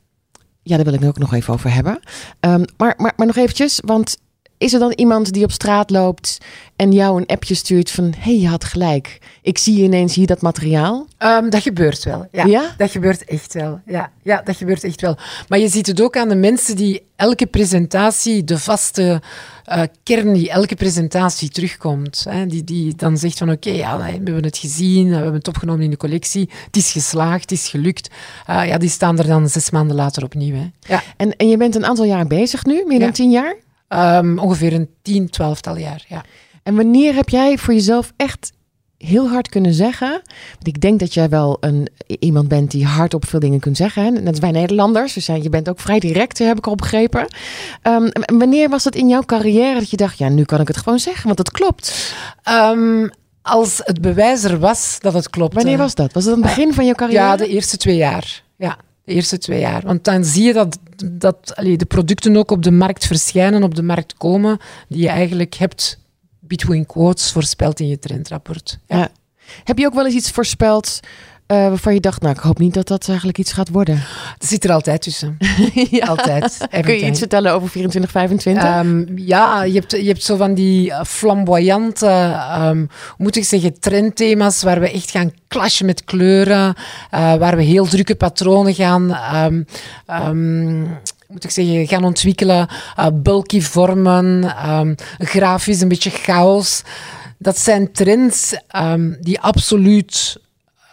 Ja, 0.69 0.77
daar 0.77 0.85
wil 0.85 0.95
ik 0.95 1.01
het 1.01 1.09
ook 1.09 1.19
nog 1.19 1.35
even 1.35 1.55
over 1.55 1.73
hebben. 1.73 2.01
Um, 2.41 2.65
maar, 2.77 2.95
maar, 2.97 3.13
maar 3.17 3.27
nog 3.27 3.37
eventjes, 3.37 3.81
want 3.85 4.17
is 4.59 4.73
er 4.73 4.79
dan 4.79 4.93
iemand 4.93 5.33
die 5.33 5.45
op 5.45 5.53
straat 5.53 5.91
loopt 5.91 6.39
en 6.77 6.93
jou 6.93 7.21
een 7.21 7.27
appje 7.27 7.55
stuurt 7.55 7.91
van... 7.91 8.05
hé, 8.05 8.31
hey, 8.31 8.39
je 8.39 8.49
had 8.49 8.65
gelijk, 8.65 9.19
ik 9.43 9.59
zie 9.59 9.83
ineens 9.83 10.15
hier 10.15 10.27
dat 10.27 10.41
materiaal? 10.41 11.07
Um, 11.19 11.51
dat 11.51 11.63
gebeurt 11.63 12.05
wel, 12.05 12.27
ja. 12.33 12.45
ja. 12.45 12.75
Dat 12.77 12.91
gebeurt 12.91 13.25
echt 13.25 13.55
wel, 13.55 13.81
ja. 13.87 14.13
Ja, 14.23 14.43
dat 14.45 14.57
gebeurt 14.57 14.85
echt 14.85 15.01
wel. 15.01 15.17
Maar 15.49 15.59
je 15.59 15.69
ziet 15.69 15.87
het 15.87 16.01
ook 16.01 16.17
aan 16.17 16.29
de 16.29 16.35
mensen 16.35 16.77
die 16.77 17.03
elke 17.17 17.47
presentatie, 17.47 18.45
de 18.45 18.59
vaste 18.59 19.23
uh, 19.69 19.83
kern 20.03 20.33
die 20.33 20.51
elke 20.51 20.75
presentatie 20.75 21.49
terugkomt. 21.49 22.27
Hè, 22.29 22.47
die, 22.47 22.65
die 22.65 22.95
dan 22.95 23.19
zegt 23.19 23.39
van 23.39 23.51
oké, 23.51 23.69
okay, 23.69 23.79
ja, 23.79 23.97
we 23.97 24.03
hebben 24.03 24.45
het 24.45 24.59
gezien, 24.59 25.09
we 25.09 25.15
hebben 25.15 25.35
het 25.35 25.49
opgenomen 25.49 25.85
in 25.85 25.91
de 25.91 25.97
collectie, 25.97 26.51
het 26.65 26.77
is 26.77 26.93
geslaagd, 26.93 27.41
het 27.41 27.53
is 27.53 27.69
gelukt. 27.69 28.11
Uh, 28.51 28.67
ja, 28.67 28.79
die 28.79 28.89
staan 28.89 29.19
er 29.19 29.27
dan 29.27 29.49
zes 29.49 29.71
maanden 29.71 29.97
later 29.97 30.25
opnieuw. 30.25 30.55
Hè. 30.55 30.71
Ja. 30.81 31.03
En, 31.17 31.37
en 31.37 31.49
je 31.49 31.57
bent 31.57 31.75
een 31.75 31.87
aantal 31.87 32.05
jaar 32.05 32.27
bezig 32.27 32.65
nu, 32.65 32.85
meer 32.87 32.99
dan 32.99 33.13
tien 33.13 33.31
jaar? 33.31 33.57
Um, 33.89 34.39
ongeveer 34.39 34.73
een 34.73 34.89
tien, 35.03 35.31
twaalftal 35.31 35.77
jaar, 35.77 36.05
ja. 36.09 36.25
En 36.63 36.77
wanneer 36.77 37.15
heb 37.15 37.29
jij 37.29 37.59
voor 37.59 37.75
jezelf 37.75 38.13
echt 38.17 38.53
heel 38.99 39.29
hard 39.29 39.49
kunnen 39.49 39.75
zeggen? 39.75 40.11
Want 40.53 40.67
ik 40.67 40.81
denk 40.81 41.01
dat 41.01 41.15
jij 41.15 41.29
wel 41.29 41.57
een, 41.61 41.89
iemand 42.19 42.49
bent 42.49 42.71
die 42.71 42.85
hard 42.87 43.15
op 43.15 43.27
veel 43.27 43.41
dingen 43.41 43.61
kunt 43.61 43.77
zeggen. 43.77 44.05
Hè? 44.05 44.11
Net 44.11 44.27
als 44.27 44.39
wij 44.39 44.51
Nederlanders. 44.51 45.13
Dus 45.13 45.27
je 45.27 45.49
bent 45.49 45.69
ook 45.69 45.81
vrij 45.81 45.99
direct, 45.99 46.39
heb 46.39 46.59
ik 46.59 46.67
al 46.67 46.75
begrepen. 46.75 47.27
Um, 47.83 48.11
wanneer 48.39 48.69
was 48.69 48.83
dat 48.83 48.95
in 48.95 49.09
jouw 49.09 49.23
carrière 49.23 49.79
dat 49.79 49.91
je 49.91 49.97
dacht, 49.97 50.19
ja, 50.19 50.29
nu 50.29 50.45
kan 50.45 50.61
ik 50.61 50.69
het 50.69 50.77
gewoon 50.77 50.99
zeggen, 50.99 51.27
want 51.27 51.39
het 51.39 51.51
klopt? 51.51 52.15
Um, 52.49 53.11
als 53.43 53.81
het 53.85 54.01
bewijs 54.01 54.45
er 54.45 54.59
was 54.59 54.99
dat 55.01 55.13
het 55.13 55.31
klopt. 55.31 55.55
Wanneer 55.55 55.79
was 55.79 55.95
dat? 55.95 56.13
Was 56.13 56.25
het 56.25 56.35
het 56.35 56.43
begin 56.43 56.75
van 56.75 56.85
jouw 56.85 56.95
carrière? 56.95 57.25
Ja, 57.25 57.37
de 57.37 57.49
eerste 57.49 57.77
twee 57.77 57.97
jaar. 57.97 58.43
Ja, 58.57 58.77
de 59.09 59.15
eerste 59.15 59.39
twee 59.39 59.61
jaar. 59.61 59.83
Want 59.83 60.05
dan 60.05 60.25
zie 60.25 60.45
je 60.45 60.53
dat, 60.53 60.79
dat 61.13 61.53
allee, 61.55 61.77
de 61.77 61.85
producten 61.85 62.37
ook 62.37 62.51
op 62.51 62.63
de 62.63 62.71
markt 62.71 63.07
verschijnen, 63.07 63.63
op 63.63 63.75
de 63.75 63.83
markt 63.83 64.15
komen, 64.17 64.59
die 64.89 65.03
je 65.03 65.09
eigenlijk 65.09 65.55
hebt, 65.55 65.99
between 66.39 66.87
quotes, 66.87 67.33
voorspeld 67.33 67.81
in 67.81 67.89
je 67.89 67.99
trendrapport. 67.99 68.79
Ja. 68.87 69.09
Heb 69.65 69.79
je 69.79 69.87
ook 69.87 69.95
wel 69.95 70.05
eens 70.05 70.15
iets 70.15 70.31
voorspeld 70.31 71.01
uh, 71.53 71.69
waarvan 71.69 71.95
je 71.95 72.01
dacht, 72.01 72.23
nou, 72.23 72.35
ik 72.35 72.41
hoop 72.41 72.59
niet 72.59 72.75
dat 72.75 72.89
dat 72.89 73.09
eigenlijk 73.09 73.39
iets 73.39 73.53
gaat 73.53 73.69
worden? 73.69 74.03
Het 74.39 74.49
zit 74.49 74.65
er 74.65 74.73
altijd 74.73 75.03
tussen. 75.03 75.37
ja. 75.91 76.07
Altijd. 76.07 76.67
Kun 76.81 76.95
je 76.95 77.07
iets 77.07 77.19
vertellen 77.19 77.53
over 77.53 77.69
24, 77.69 78.11
25? 78.11 78.65
Um, 78.65 79.07
ja, 79.15 79.63
je 79.63 79.73
hebt, 79.73 79.91
je 79.91 80.07
hebt 80.07 80.23
zo 80.23 80.37
van 80.37 80.55
die 80.55 80.93
flamboyante, 81.07 82.41
um, 82.59 82.79
hoe 83.07 83.17
moet 83.17 83.37
ik 83.37 83.45
zeggen, 83.45 83.81
trendthema's 83.81 84.63
waar 84.63 84.81
we 84.81 84.91
echt 84.91 85.11
gaan 85.11 85.33
clashen 85.49 85.87
met 85.87 86.05
kleuren, 86.05 86.75
uh, 87.15 87.35
waar 87.35 87.57
we 87.57 87.63
heel 87.63 87.87
drukke 87.87 88.15
patronen 88.15 88.75
gaan... 88.75 89.19
Um, 89.47 89.67
moet 91.29 91.45
ik 91.45 91.51
zeggen, 91.51 91.87
gaan 91.87 92.05
ontwikkelen. 92.05 92.69
Uh, 92.99 93.07
bulky 93.13 93.61
vormen, 93.61 94.55
um, 94.71 94.95
grafisch, 95.19 95.81
een 95.81 95.89
beetje 95.89 96.11
chaos. 96.11 96.83
Dat 97.39 97.59
zijn 97.59 97.93
trends 97.93 98.57
um, 98.77 99.17
die 99.21 99.41
absoluut 99.41 100.41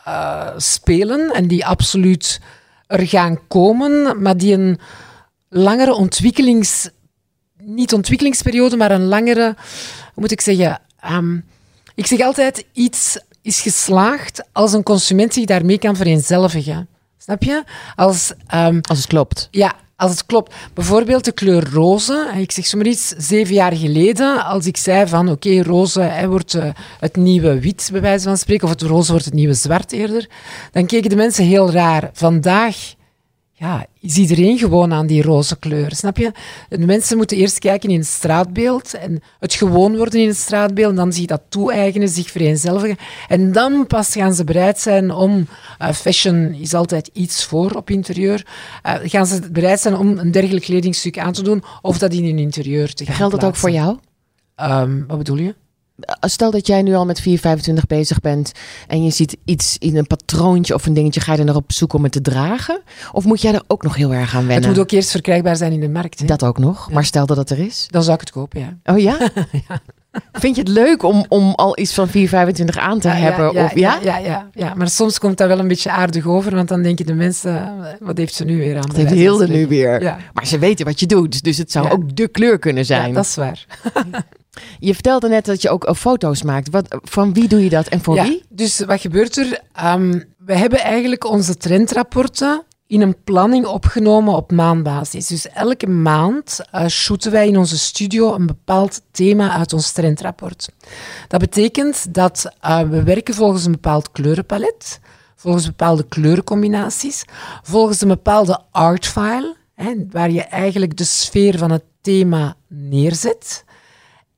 uh, 0.07 0.49
spelen 0.57 1.31
en 1.33 1.47
die 1.47 1.65
absoluut 1.65 2.41
er 2.87 3.07
gaan 3.07 3.47
komen, 3.47 4.21
maar 4.21 4.37
die 4.37 4.53
een 4.53 4.79
langere 5.49 5.93
ontwikkelings... 5.93 6.89
Niet 7.57 7.93
ontwikkelingsperiode, 7.93 8.77
maar 8.77 8.91
een 8.91 9.05
langere... 9.05 9.55
Hoe 10.13 10.23
moet 10.23 10.31
ik 10.31 10.41
zeggen? 10.41 10.81
Um, 11.11 11.45
ik 11.95 12.05
zeg 12.05 12.19
altijd, 12.19 12.65
iets 12.73 13.19
is 13.41 13.61
geslaagd 13.61 14.43
als 14.51 14.73
een 14.73 14.83
consument 14.83 15.33
zich 15.33 15.45
daarmee 15.45 15.77
kan 15.77 15.95
vereenzelvigen. 15.95 16.87
Snap 17.25 17.43
je? 17.43 17.63
Als, 17.95 18.33
um, 18.55 18.79
als 18.81 18.97
het 18.97 19.07
klopt. 19.07 19.47
Ja, 19.51 19.73
als 19.95 20.11
het 20.11 20.25
klopt. 20.25 20.53
Bijvoorbeeld 20.73 21.25
de 21.25 21.31
kleur 21.31 21.69
roze. 21.73 22.31
Ik 22.37 22.51
zeg 22.51 22.65
zomaar 22.65 22.87
iets, 22.87 23.07
zeven 23.17 23.53
jaar 23.53 23.75
geleden, 23.75 24.45
als 24.45 24.65
ik 24.65 24.77
zei 24.77 25.07
van 25.07 25.29
oké, 25.29 25.47
okay, 25.47 25.61
roze 25.61 26.01
hè, 26.01 26.27
wordt 26.27 26.53
uh, 26.53 26.65
het 26.99 27.15
nieuwe 27.15 27.59
wit, 27.59 27.89
bij 27.91 28.01
wijze 28.01 28.27
van 28.27 28.37
spreken, 28.37 28.63
of 28.63 28.69
het 28.69 28.81
roze 28.81 29.11
wordt 29.11 29.25
het 29.25 29.33
nieuwe 29.33 29.53
zwart 29.53 29.91
eerder, 29.91 30.29
dan 30.71 30.85
keken 30.85 31.09
de 31.09 31.15
mensen 31.15 31.45
heel 31.45 31.71
raar. 31.71 32.09
Vandaag 32.13 32.94
ja, 33.57 33.85
is 33.99 34.17
iedereen 34.17 34.57
gewoon 34.57 34.93
aan 34.93 35.07
die 35.07 35.21
roze 35.21 35.59
kleur, 35.59 35.95
snap 35.95 36.17
je? 36.17 36.31
De 36.69 36.85
mensen 36.85 37.17
moeten 37.17 37.37
eerst 37.37 37.59
kijken 37.59 37.89
in 37.89 37.99
het 37.99 38.07
straatbeeld 38.07 38.93
en 38.93 39.21
het 39.39 39.53
gewoon 39.53 39.97
worden 39.97 40.19
in 40.19 40.27
het 40.27 40.37
straatbeeld 40.37 40.89
en 40.89 40.95
dan 40.95 41.13
zich 41.13 41.25
dat 41.25 41.41
toe-eigenen, 41.49 42.09
zich 42.09 42.31
vereenzelvigen. 42.31 42.97
En 43.27 43.51
dan 43.51 43.87
pas 43.87 44.13
gaan 44.13 44.33
ze 44.33 44.43
bereid 44.43 44.79
zijn 44.79 45.11
om, 45.11 45.47
uh, 45.81 45.89
fashion 45.91 46.53
is 46.53 46.73
altijd 46.73 47.09
iets 47.13 47.45
voor 47.45 47.71
op 47.71 47.89
interieur, 47.89 48.47
uh, 48.85 48.93
gaan 49.03 49.25
ze 49.25 49.51
bereid 49.51 49.79
zijn 49.79 49.95
om 49.95 50.17
een 50.17 50.31
dergelijk 50.31 50.65
kledingstuk 50.65 51.19
aan 51.19 51.33
te 51.33 51.43
doen 51.43 51.63
of 51.81 51.97
dat 51.97 52.13
in 52.13 52.25
hun 52.25 52.39
interieur 52.39 52.93
te 52.93 53.05
gaan 53.05 53.15
Geldt 53.15 53.33
dat 53.33 53.43
ook 53.43 53.55
voor 53.55 53.71
jou? 53.71 53.97
Um, 54.61 55.05
wat 55.07 55.17
bedoel 55.17 55.37
je? 55.37 55.55
Stel 56.19 56.51
dat 56.51 56.67
jij 56.67 56.81
nu 56.81 56.93
al 56.93 57.05
met 57.05 57.21
425 57.21 57.87
bezig 57.87 58.19
bent 58.19 58.51
en 58.87 59.03
je 59.03 59.11
ziet 59.11 59.37
iets 59.45 59.77
in 59.77 59.97
een 59.97 60.07
patroontje 60.07 60.73
of 60.73 60.85
een 60.85 60.93
dingetje, 60.93 61.19
ga 61.19 61.33
je 61.33 61.39
er 61.39 61.45
naar 61.45 61.55
op 61.55 61.71
zoek 61.71 61.93
om 61.93 62.03
het 62.03 62.11
te 62.11 62.21
dragen? 62.21 62.81
Of 63.11 63.25
moet 63.25 63.41
jij 63.41 63.53
er 63.53 63.63
ook 63.67 63.83
nog 63.83 63.95
heel 63.95 64.13
erg 64.13 64.35
aan 64.35 64.47
wennen? 64.47 64.55
Het 64.55 64.65
moet 64.65 64.79
ook 64.79 64.91
eerst 64.91 65.11
verkrijgbaar 65.11 65.55
zijn 65.55 65.71
in 65.71 65.79
de 65.79 65.89
markt. 65.89 66.19
Hè? 66.19 66.25
Dat 66.25 66.43
ook 66.43 66.57
nog, 66.57 66.87
ja. 66.87 66.93
maar 66.93 67.05
stel 67.05 67.25
dat 67.25 67.37
het 67.37 67.49
er 67.49 67.59
is. 67.59 67.87
Dan 67.89 68.03
zou 68.03 68.13
ik 68.13 68.19
het 68.19 68.31
kopen, 68.31 68.59
ja. 68.59 68.93
Oh 68.93 68.99
ja? 68.99 69.17
ja. 69.67 69.81
Vind 70.31 70.55
je 70.55 70.61
het 70.61 70.71
leuk 70.71 71.03
om, 71.03 71.25
om 71.27 71.51
al 71.51 71.79
iets 71.79 71.93
van 71.93 72.07
425 72.07 72.77
aan 72.77 72.99
te 72.99 73.07
ja, 73.07 73.13
hebben? 73.13 73.53
Ja, 73.53 73.65
of, 73.65 73.75
ja? 73.75 73.99
Ja, 74.03 74.17
ja, 74.17 74.49
ja, 74.53 74.73
maar 74.73 74.89
soms 74.89 75.19
komt 75.19 75.37
dat 75.37 75.47
wel 75.47 75.59
een 75.59 75.67
beetje 75.67 75.91
aardig 75.91 76.25
over, 76.25 76.55
want 76.55 76.67
dan 76.67 76.81
denken 76.81 77.05
de 77.05 77.13
mensen, 77.13 77.73
wat 77.99 78.17
heeft 78.17 78.33
ze 78.33 78.45
nu 78.45 78.57
weer 78.57 78.75
aan? 78.75 78.87
Wat 78.87 78.95
heeft 78.95 79.11
Hilde 79.11 79.47
nu 79.47 79.67
weer? 79.67 80.01
Maar 80.33 80.47
ze 80.47 80.59
weten 80.59 80.85
wat 80.85 80.99
je 80.99 81.05
doet, 81.05 81.43
dus 81.43 81.57
het 81.57 81.71
zou 81.71 81.89
ook 81.89 82.15
de 82.15 82.27
kleur 82.27 82.59
kunnen 82.59 82.85
zijn. 82.85 83.07
Ja, 83.07 83.13
dat 83.13 83.25
is 83.25 83.35
waar. 83.35 83.65
Je 84.79 84.93
vertelde 84.93 85.27
net 85.27 85.45
dat 85.45 85.61
je 85.61 85.69
ook 85.69 85.95
foto's 85.95 86.43
maakt. 86.43 86.69
Wat, 86.69 86.97
van 87.01 87.33
wie 87.33 87.47
doe 87.47 87.63
je 87.63 87.69
dat 87.69 87.87
en 87.87 88.01
voor 88.01 88.15
ja, 88.15 88.23
wie? 88.23 88.43
Dus 88.49 88.79
wat 88.79 89.01
gebeurt 89.01 89.37
er? 89.37 89.61
Um, 89.85 90.23
we 90.37 90.57
hebben 90.57 90.79
eigenlijk 90.79 91.25
onze 91.25 91.57
trendrapporten 91.57 92.63
in 92.87 93.01
een 93.01 93.23
planning 93.23 93.65
opgenomen 93.65 94.33
op 94.35 94.51
maandbasis. 94.51 95.27
Dus 95.27 95.49
elke 95.49 95.87
maand 95.87 96.59
uh, 96.73 96.87
shooten 96.87 97.31
wij 97.31 97.47
in 97.47 97.57
onze 97.57 97.77
studio 97.77 98.33
een 98.33 98.45
bepaald 98.45 99.01
thema 99.11 99.51
uit 99.51 99.73
ons 99.73 99.91
trendrapport. 99.91 100.69
Dat 101.27 101.39
betekent 101.39 102.13
dat 102.13 102.51
uh, 102.65 102.81
we 102.81 103.03
werken 103.03 103.33
volgens 103.33 103.65
een 103.65 103.71
bepaald 103.71 104.11
kleurenpalet, 104.11 104.99
volgens 105.35 105.65
bepaalde 105.65 106.07
kleurencombinaties, 106.07 107.25
volgens 107.63 108.01
een 108.01 108.07
bepaalde 108.07 108.61
artfile, 108.71 109.55
hè, 109.73 109.93
waar 110.09 110.31
je 110.31 110.41
eigenlijk 110.41 110.97
de 110.97 111.03
sfeer 111.03 111.57
van 111.57 111.71
het 111.71 111.83
thema 112.01 112.55
neerzet. 112.67 113.63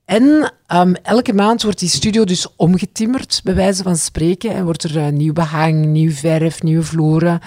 En 0.08 0.52
um, 0.72 0.94
elke 0.94 1.32
maand 1.32 1.62
wordt 1.62 1.78
die 1.78 1.88
studio 1.88 2.24
dus 2.24 2.56
omgetimmerd, 2.56 3.40
bij 3.44 3.54
wijze 3.54 3.82
van 3.82 3.96
spreken. 3.96 4.50
En 4.50 4.64
wordt 4.64 4.82
er 4.82 4.96
uh, 4.96 5.08
nieuw 5.08 5.32
behang, 5.32 5.86
nieuw 5.86 6.10
verf, 6.10 6.62
nieuwe 6.62 6.82
vloeren. 6.82 7.40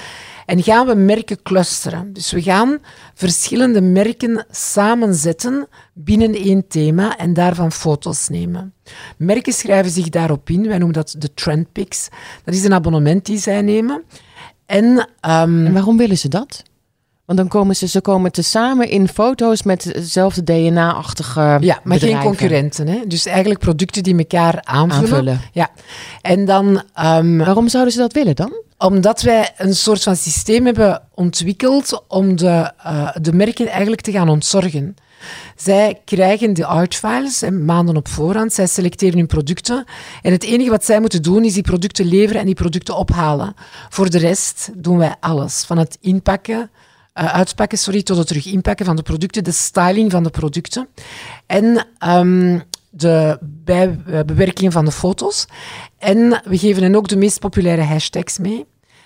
En 0.46 0.64
gaan 0.64 0.88
we 0.88 0.94
merken 0.94 1.42
clusteren. 1.42 2.14
Dus 2.14 2.32
we 2.32 2.42
gaan 2.42 2.80
verschillende 3.14 3.82
merken 3.82 4.46
samenzetten 4.52 5.68
binnen 5.94 6.34
één 6.34 6.68
thema 6.68 7.18
en 7.18 7.34
daarvan 7.34 7.72
foto's 7.72 8.30
nemen. 8.30 8.74
Merken 9.18 9.54
schrijven 9.54 9.92
zich 9.92 10.10
daarop 10.10 10.50
in. 10.50 10.68
Wij 10.68 10.78
noemen 10.78 10.96
dat 10.96 11.16
de 11.18 11.34
trendpicks. 11.34 12.10
Dat 12.44 12.54
is 12.54 12.64
een 12.64 12.74
abonnement 12.74 13.26
die 13.26 13.38
zij 13.38 13.62
nemen. 13.62 14.04
En, 14.66 14.86
um, 14.86 15.66
en 15.66 15.74
waarom 15.74 15.98
willen 15.98 16.18
ze 16.18 16.28
dat? 16.28 16.64
Want 17.32 17.44
dan 17.44 17.62
komen 17.62 17.76
ze, 17.76 17.88
ze 17.88 18.02
komen 18.02 18.32
tezamen 18.32 18.90
in 18.90 19.08
foto's 19.08 19.64
met 19.64 19.84
hetzelfde 19.84 20.44
DNA-achtige. 20.44 21.40
Ja, 21.40 21.58
maar 21.60 21.80
bedrijven. 21.84 22.10
geen 22.10 22.20
concurrenten. 22.20 22.88
Hè? 22.88 23.00
Dus 23.08 23.26
eigenlijk 23.26 23.60
producten 23.60 24.04
die 24.04 24.18
elkaar 24.18 24.60
aanvullen. 24.64 25.04
aanvullen. 25.04 25.42
Ja. 25.52 25.70
En 26.22 26.46
dan. 26.46 26.84
Um, 27.00 27.38
Waarom 27.38 27.68
zouden 27.68 27.94
ze 27.94 28.00
dat 28.00 28.14
willen 28.14 28.36
dan? 28.36 28.54
Omdat 28.78 29.22
wij 29.22 29.52
een 29.58 29.76
soort 29.76 30.04
van 30.04 30.16
systeem 30.16 30.66
hebben 30.66 31.02
ontwikkeld 31.14 32.04
om 32.08 32.36
de, 32.36 32.72
uh, 32.86 33.10
de 33.22 33.34
merken 33.34 33.68
eigenlijk 33.68 34.02
te 34.02 34.12
gaan 34.12 34.30
ontzorgen. 34.30 34.96
Zij 35.56 36.02
krijgen 36.06 36.54
de 36.54 36.66
artfiles 36.66 37.44
maanden 37.50 37.96
op 37.96 38.08
voorhand. 38.08 38.54
Zij 38.54 38.68
selecteren 38.68 39.18
hun 39.18 39.28
producten. 39.28 39.86
En 40.22 40.32
het 40.32 40.44
enige 40.44 40.70
wat 40.70 40.86
zij 40.86 41.00
moeten 41.00 41.22
doen 41.22 41.44
is 41.44 41.54
die 41.54 41.64
producten 41.64 42.06
leveren 42.06 42.40
en 42.40 42.46
die 42.46 42.56
producten 42.56 42.96
ophalen. 42.98 43.54
Voor 43.90 44.10
de 44.10 44.18
rest 44.18 44.70
doen 44.76 44.98
wij 44.98 45.16
alles. 45.20 45.64
Van 45.64 45.78
het 45.78 45.98
inpakken, 46.02 46.70
uh, 47.20 47.34
uitpakken, 47.34 47.78
sorry, 47.78 48.04
tot 48.04 48.18
het 48.18 48.28
terug 48.28 48.46
inpakken 48.46 48.86
van 48.86 48.96
de 48.96 49.02
producten, 49.02 49.44
de 49.44 49.52
styling 49.52 50.12
van 50.12 50.24
de 50.24 50.30
producten. 50.30 50.88
En 51.46 51.88
um, 52.08 52.64
de 52.90 53.38
bijbewerking 53.42 54.74
van 54.74 54.86
de 54.86 54.92
foto's. 54.92 55.46
En 55.98 56.42
we 56.46 56.58
geven 56.58 56.84
hen 56.84 56.96
ook 56.96 57.08
de 57.08 57.18
meest 57.18 57.40
populaire 57.40 57.82
hashtags 57.82 58.38
mee. 58.38 58.66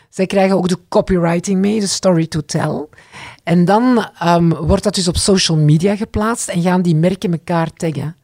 Zij 0.09 0.25
krijgen 0.25 0.57
ook 0.57 0.67
de 0.67 0.79
copywriting 0.89 1.59
mee, 1.59 1.79
de 1.79 1.87
story 1.87 2.27
to 2.27 2.41
tell. 2.45 2.85
En 3.43 3.65
dan 3.65 4.09
ehm, 4.19 4.49
wordt 4.49 4.83
dat 4.83 4.95
dus 4.95 5.07
op 5.07 5.17
social 5.17 5.57
media 5.57 5.95
geplaatst 5.95 6.49
en 6.49 6.61
gaan 6.61 6.81
die 6.81 6.95
merken 6.95 7.31
elkaar 7.31 7.73
taggen. 7.73 8.15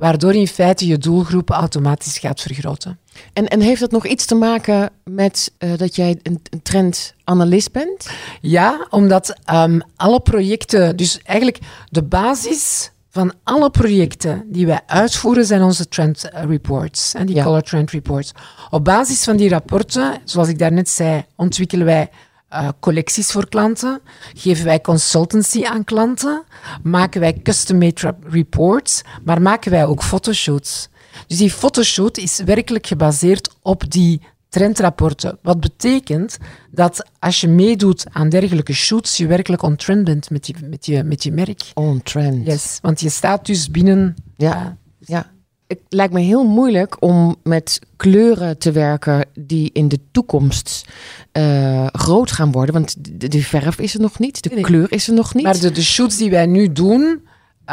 Waardoor 0.00 0.34
in 0.34 0.46
feite 0.46 0.86
je 0.86 0.98
doelgroep 0.98 1.50
automatisch 1.50 2.18
gaat 2.18 2.40
vergroten. 2.40 2.98
En, 3.32 3.48
en 3.48 3.60
heeft 3.60 3.80
dat 3.80 3.90
nog 3.90 4.06
iets 4.06 4.26
te 4.26 4.34
maken 4.34 4.90
met 5.04 5.52
uh, 5.58 5.72
dat 5.76 5.96
jij 5.96 6.18
een, 6.22 6.40
een 6.50 6.62
trendanalist 6.62 7.72
bent? 7.72 8.10
Ja, 8.40 8.86
omdat 8.90 9.36
um, 9.52 9.82
alle 9.96 10.20
projecten, 10.20 10.96
dus 10.96 11.20
eigenlijk 11.22 11.58
de 11.88 12.02
basis 12.02 12.90
van 13.10 13.32
alle 13.44 13.70
projecten 13.70 14.44
die 14.46 14.66
wij 14.66 14.80
uitvoeren 14.86 15.44
zijn 15.44 15.62
onze 15.62 15.88
trend 15.88 16.28
reports 16.32 17.14
en 17.14 17.26
die 17.26 17.36
ja. 17.36 17.44
color 17.44 17.62
trend 17.62 17.90
reports. 17.90 18.32
Op 18.70 18.84
basis 18.84 19.24
van 19.24 19.36
die 19.36 19.48
rapporten, 19.48 20.20
zoals 20.24 20.48
ik 20.48 20.58
daarnet 20.58 20.88
zei, 20.88 21.24
ontwikkelen 21.36 21.86
wij 21.86 22.10
uh, 22.52 22.68
collecties 22.80 23.32
voor 23.32 23.48
klanten, 23.48 24.00
geven 24.34 24.64
wij 24.64 24.80
consultancy 24.80 25.64
aan 25.64 25.84
klanten, 25.84 26.44
maken 26.82 27.20
wij 27.20 27.40
custom-made 27.42 28.14
reports, 28.22 29.02
maar 29.24 29.42
maken 29.42 29.70
wij 29.70 29.86
ook 29.86 30.02
fotoshoots. 30.02 30.88
Dus 31.26 31.38
die 31.38 31.50
fotoshoot 31.50 32.18
is 32.18 32.40
werkelijk 32.44 32.86
gebaseerd 32.86 33.54
op 33.62 33.90
die 33.90 34.20
trendrapporten. 34.48 35.38
Wat 35.42 35.60
betekent 35.60 36.38
dat 36.70 37.06
als 37.18 37.40
je 37.40 37.48
meedoet 37.48 38.04
aan 38.12 38.28
dergelijke 38.28 38.72
shoots, 38.72 39.16
je 39.16 39.26
werkelijk 39.26 39.62
on 39.62 39.76
trend 39.76 40.04
bent 40.04 40.30
met 40.30 40.46
je, 40.46 40.54
met 40.64 40.86
je, 40.86 41.02
met 41.02 41.22
je 41.22 41.32
merk. 41.32 41.62
On 41.74 42.02
trend. 42.02 42.46
Yes, 42.46 42.78
want 42.82 43.00
je 43.00 43.08
staat 43.08 43.46
dus 43.46 43.70
binnen. 43.70 44.14
Ja, 44.36 44.76
ja. 44.98 45.30
Het 45.70 45.80
lijkt 45.88 46.12
me 46.12 46.20
heel 46.20 46.44
moeilijk 46.44 46.96
om 47.02 47.36
met 47.42 47.78
kleuren 47.96 48.58
te 48.58 48.72
werken 48.72 49.26
die 49.34 49.70
in 49.72 49.88
de 49.88 49.98
toekomst 50.10 50.84
uh, 51.32 51.86
groot 51.92 52.32
gaan 52.32 52.52
worden. 52.52 52.74
Want 52.74 53.20
de, 53.20 53.28
de, 53.28 53.42
verf 53.42 53.78
is 53.78 53.94
er 53.94 54.00
nog 54.00 54.18
niet, 54.18 54.42
de 54.42 54.60
kleur 54.60 54.92
is 54.92 55.08
er 55.08 55.14
nog 55.14 55.34
niet. 55.34 55.44
Maar 55.44 55.60
de, 55.60 55.72
de 55.72 55.82
shoots 55.82 56.16
die 56.16 56.30
wij 56.30 56.46
nu 56.46 56.72
doen, 56.72 57.20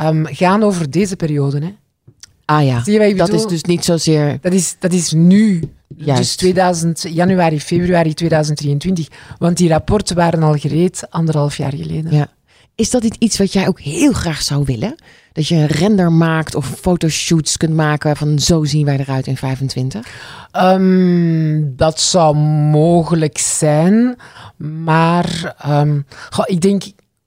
um, 0.04 0.26
gaan 0.26 0.64
over 0.64 0.92
deze 0.92 1.16
periode. 1.16 1.60
Hè? 1.60 1.76
Ah 2.46 2.66
ja, 2.66 3.14
dat 3.14 3.34
is 3.34 3.46
dus 3.46 3.64
niet 3.64 3.86
zozeer... 3.86 4.38
Dat 4.42 4.54
is, 4.54 4.76
dat 4.80 4.94
is 4.94 5.12
nu, 5.12 5.64
Juist. 5.96 6.22
dus 6.22 6.36
2000, 6.36 7.06
januari, 7.10 7.60
februari 7.62 8.14
2023. 8.14 9.08
Want 9.38 9.58
die 9.58 9.70
rapporten 9.70 10.16
waren 10.16 10.44
al 10.44 10.54
gereed 10.54 11.08
anderhalf 11.10 11.58
jaar 11.58 11.74
geleden. 11.74 12.12
Ja. 12.12 12.28
Is 12.76 12.90
dat 12.90 13.04
iets 13.04 13.38
wat 13.38 13.54
jij 13.54 13.68
ook 13.68 13.80
heel 13.80 14.12
graag 14.12 14.42
zou 14.42 14.64
willen? 14.66 14.96
Dat 15.38 15.48
je 15.48 15.56
een 15.56 15.68
render 15.68 16.12
maakt 16.12 16.56
of 16.56 16.66
fotoshoots 16.66 17.58
kunt 17.58 17.74
maken 17.74 18.18
van 18.18 18.40
zo 18.40 18.64
zien 18.64 18.86
wij 18.86 18.98
eruit 18.98 19.28
in 19.28 19.38
25? 19.38 20.08
Um, 20.62 21.74
dat 21.76 22.00
zou 22.00 22.36
mogelijk 22.72 23.38
zijn. 23.38 24.16
Maar 24.84 25.56
um, 25.68 26.06
goh, 26.30 26.46
ik 26.48 26.62
denk 26.62 26.84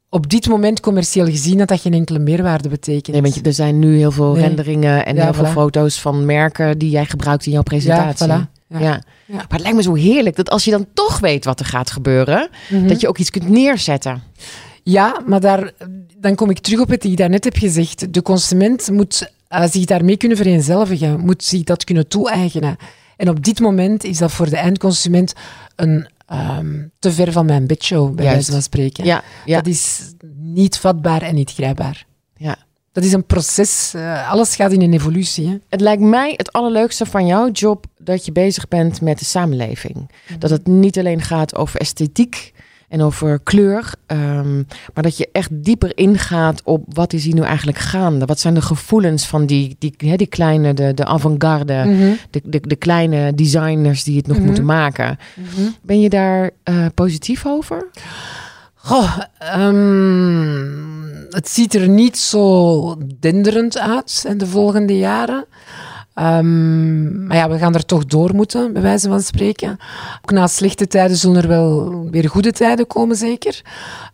op 0.09 0.31
dit 0.31 0.49
moment 0.49 0.81
commercieel 0.81 1.25
gezien 1.25 1.59
dat 1.59 1.69
dat 1.69 1.81
geen 1.81 1.93
enkele 1.93 2.19
meerwaarde 2.19 2.69
betekent. 2.69 3.21
Nee, 3.21 3.33
want 3.33 3.47
er 3.47 3.53
zijn 3.53 3.79
nu 3.79 3.97
heel 3.97 4.11
veel 4.11 4.37
renderingen 4.37 5.07
en 5.07 5.17
heel 5.17 5.35
veel 5.35 5.45
foto's 5.45 6.01
van 6.01 6.25
merken 6.25 6.79
die 6.79 6.91
jij 6.91 7.07
gebruikt 7.07 7.47
in 7.47 7.53
jouw 7.53 7.63
presentatie. 7.63 8.27
Ja, 8.27 8.49
voilà. 8.49 8.79
ja. 8.79 8.79
ja. 8.81 9.01
Maar 9.27 9.47
het 9.49 9.61
lijkt 9.61 9.77
me 9.77 9.83
zo 9.83 9.95
heerlijk 9.95 10.37
dat 10.37 10.51
als 10.51 10.65
je 10.65 10.71
dan 10.71 10.87
toch 10.95 11.19
weet 11.19 11.45
wat 11.45 11.61
er 11.61 11.67
gaat 11.67 11.91
gebeuren, 11.91 12.49
mhm. 12.69 12.87
dat 12.87 13.01
je 13.01 13.09
ook 13.09 13.19
iets 13.19 13.31
kunt 13.31 13.49
neerzetten. 13.49 14.23
Ja, 14.91 15.23
maar 15.27 15.41
daar, 15.41 15.73
dan 16.17 16.35
kom 16.35 16.51
ik 16.51 16.59
terug 16.59 16.81
op 16.81 16.89
wat 16.89 17.05
ik 17.05 17.17
daarnet 17.17 17.45
heb 17.45 17.57
gezegd. 17.57 18.15
De 18.15 18.23
consument 18.23 18.91
moet 18.91 19.33
uh, 19.51 19.65
zich 19.67 19.85
daarmee 19.85 20.17
kunnen 20.17 20.37
vereenzelvigen, 20.37 21.21
moet 21.21 21.45
zich 21.45 21.63
dat 21.63 21.85
kunnen 21.85 22.09
toe-eigenen. 22.09 22.77
En 23.17 23.29
op 23.29 23.45
dit 23.45 23.61
moment 23.61 24.05
is 24.05 24.19
dat 24.19 24.33
voor 24.33 24.51
de 24.51 24.57
eindconsument 24.57 25.33
een 25.77 26.09
um, 26.59 26.91
te 26.99 27.13
ver 27.13 27.33
van 27.33 27.47
mijn 27.47 27.67
bedshow, 27.67 28.15
bij 28.15 28.25
wijze 28.25 28.53
van 28.53 28.63
spreken. 28.63 29.05
Ja, 29.05 29.23
ja. 29.45 29.57
Dat 29.57 29.67
is 29.67 30.13
niet 30.37 30.79
vatbaar 30.79 31.23
en 31.23 31.35
niet 31.35 31.53
grijpbaar. 31.53 32.07
Ja. 32.37 32.57
Dat 32.93 33.05
is 33.05 33.13
een 33.13 33.27
proces. 33.27 33.93
Uh, 33.97 34.31
alles 34.31 34.55
gaat 34.57 34.73
in 34.73 34.83
een 34.83 34.93
evolutie. 34.93 35.49
Hè? 35.49 35.59
Het 35.69 35.81
lijkt 35.81 36.03
mij 36.03 36.35
het 36.37 36.53
allerleukste 36.53 37.07
van 37.07 37.27
jouw 37.27 37.51
job 37.51 37.85
dat 37.99 38.25
je 38.25 38.33
bezig 38.33 38.69
bent 38.69 39.01
met 39.01 39.19
de 39.19 39.25
samenleving. 39.25 39.95
Mhm. 39.95 40.39
Dat 40.39 40.51
het 40.51 40.67
niet 40.67 40.99
alleen 40.99 41.23
gaat 41.23 41.55
over 41.55 41.81
esthetiek, 41.81 42.53
en 42.91 43.03
over 43.03 43.41
kleur. 43.41 43.93
Um, 44.07 44.67
maar 44.95 45.03
dat 45.03 45.17
je 45.17 45.29
echt 45.33 45.49
dieper 45.53 45.97
ingaat 45.97 46.63
op 46.65 46.85
wat 46.89 47.13
is 47.13 47.25
hier 47.25 47.35
nu 47.35 47.43
eigenlijk 47.43 47.79
gaande? 47.79 48.25
Wat 48.25 48.41
zijn 48.41 48.55
de 48.55 48.63
gevoelens 48.63 49.27
van 49.27 49.47
die, 49.47 49.77
die, 49.79 49.95
hè, 49.97 50.17
die 50.17 50.27
kleine, 50.27 50.75
de, 50.75 50.95
de 50.95 51.05
avant-garde, 51.05 51.83
mhm. 51.87 52.13
de, 52.31 52.41
de, 52.45 52.61
de, 52.61 52.77
kleine 52.77 53.35
designers 53.35 54.05
die 54.05 54.17
het 54.17 54.27
nog 54.27 54.37
mhm. 54.37 54.47
moeten 54.47 54.65
maken? 54.65 55.19
Mhm. 55.35 55.69
Ben 55.83 56.01
je 56.01 56.09
daar 56.09 56.51
uh, 56.65 56.87
positief 56.95 57.47
over? 57.47 57.91
Goh, 58.75 59.19
um, 59.57 61.27
het 61.31 61.49
ziet 61.49 61.75
er 61.75 61.89
niet 61.89 62.19
zo 62.19 62.97
denderend 63.21 63.79
uit 63.79 64.25
in 64.29 64.39
de 64.39 64.47
volgende 64.47 64.99
jaren. 64.99 65.45
Um, 66.15 67.27
maar 67.27 67.37
ja, 67.37 67.49
we 67.49 67.59
gaan 67.59 67.75
er 67.75 67.85
toch 67.85 68.05
door 68.05 68.35
moeten, 68.35 68.73
bij 68.73 68.83
wijze 68.83 69.09
van 69.09 69.21
spreken. 69.21 69.79
Ook 70.23 70.31
na 70.31 70.47
slechte 70.47 70.87
tijden 70.87 71.17
zullen 71.17 71.43
er 71.43 71.49
wel 71.49 72.09
weer 72.11 72.29
goede 72.29 72.53
tijden 72.53 72.87
komen, 72.87 73.17
zeker. 73.17 73.63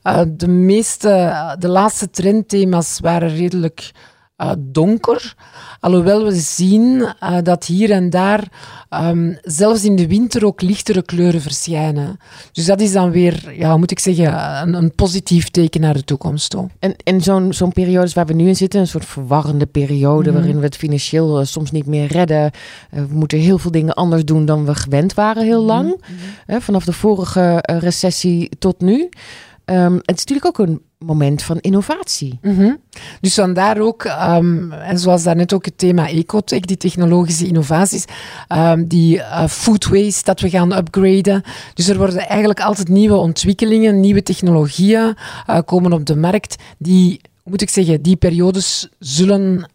Uh, 0.02 0.20
de 0.28 0.48
meeste, 0.48 1.34
de 1.58 1.68
laatste 1.68 2.10
trendthema's 2.10 3.00
waren 3.00 3.36
redelijk 3.36 3.90
uh, 4.36 4.52
donker. 4.58 5.34
Alhoewel 5.80 6.24
we 6.24 6.34
zien 6.34 6.84
uh, 7.22 7.36
dat 7.42 7.64
hier 7.64 7.90
en 7.90 8.10
daar 8.10 8.48
um, 8.90 9.38
zelfs 9.42 9.84
in 9.84 9.96
de 9.96 10.06
winter 10.06 10.46
ook 10.46 10.62
lichtere 10.62 11.02
kleuren 11.02 11.40
verschijnen. 11.40 12.18
Dus 12.52 12.64
dat 12.64 12.80
is 12.80 12.92
dan 12.92 13.10
weer, 13.10 13.54
ja, 13.58 13.76
moet 13.76 13.90
ik 13.90 13.98
zeggen, 13.98 14.62
een, 14.62 14.74
een 14.74 14.94
positief 14.94 15.48
teken 15.48 15.80
naar 15.80 15.94
de 15.94 16.04
toekomst 16.04 16.50
toe. 16.50 16.68
En, 16.78 16.94
en 17.04 17.20
zo'n 17.20 17.52
zo'n 17.52 17.72
periode 17.72 18.10
waar 18.14 18.26
we 18.26 18.32
nu 18.32 18.48
in 18.48 18.56
zitten, 18.56 18.80
een 18.80 18.86
soort 18.86 19.04
verwarrende 19.04 19.66
periode 19.66 20.30
mhm. 20.30 20.38
waarin 20.38 20.58
we 20.58 20.64
het 20.64 20.76
financieel 20.76 21.40
uh, 21.40 21.46
soms 21.46 21.70
niet 21.70 21.86
meer 21.86 22.06
redden. 22.06 22.50
we 22.90 23.06
moeten 23.10 23.38
heel 23.38 23.58
veel 23.58 23.70
dingen 23.70 23.94
anders 23.94 24.24
doen 24.24 24.44
dan 24.44 24.64
we 24.64 24.74
gewend 24.74 25.14
waren 25.14 25.44
heel 25.44 25.64
mhm. 25.64 25.66
lang. 25.66 25.86
Mm 25.86 26.14
vanaf 26.58 26.84
de 26.84 26.92
vorige 26.92 27.58
recessie 27.62 28.48
tot 28.58 28.80
nu. 28.80 29.08
Um, 29.70 29.94
het 29.94 30.16
is 30.16 30.24
natuurlijk 30.24 30.46
ook 30.46 30.58
een 30.58 30.82
moment 30.98 31.42
van 31.42 31.58
innovatie. 31.58 32.38
Mhm. 32.42 32.74
Dus 33.20 33.34
vandaar 33.34 33.80
ook, 33.80 34.04
um, 34.04 34.72
en 34.72 34.98
zoals 34.98 35.22
daarnet 35.22 35.52
ook 35.52 35.64
het 35.64 35.78
thema 35.78 36.08
ecotech, 36.08 36.60
die 36.60 36.76
technologische 36.76 37.46
innovaties, 37.46 38.04
um, 38.48 38.86
die 38.86 39.16
uh, 39.16 39.46
food 39.46 39.86
waste 39.86 40.24
dat 40.24 40.40
we 40.40 40.50
gaan 40.50 40.72
upgraden. 40.72 41.42
Dus 41.74 41.88
er 41.88 41.98
worden 41.98 42.28
eigenlijk 42.28 42.60
altijd 42.60 42.88
nieuwe 42.88 43.16
ontwikkelingen, 43.16 44.00
nieuwe 44.00 44.22
technologieën 44.22 45.16
uh, 45.50 45.58
komen 45.64 45.92
op 45.92 46.04
de 46.04 46.16
markt 46.16 46.56
die, 46.78 47.20
moet 47.44 47.62
ik 47.62 47.70
zeggen, 47.70 48.02
die 48.02 48.16
periodes 48.16 48.88
zullen 48.98 49.70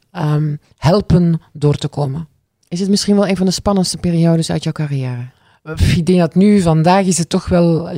helpen 0.77 1.41
door 1.53 1.75
te 1.75 1.87
komen. 1.87 2.27
Is 2.67 2.79
het 2.79 2.89
misschien 2.89 3.15
wel 3.15 3.27
een 3.27 3.37
van 3.37 3.45
de 3.45 3.51
spannendste 3.51 3.97
periodes 3.97 4.51
uit 4.51 4.63
jouw 4.63 4.73
carrière? 4.73 5.29
Ik 5.95 6.05
denk 6.05 6.19
dat 6.19 6.35
nu, 6.35 6.61
vandaag 6.61 7.05
is 7.05 7.17
het 7.17 7.29
toch 7.29 7.47
wel... 7.47 7.89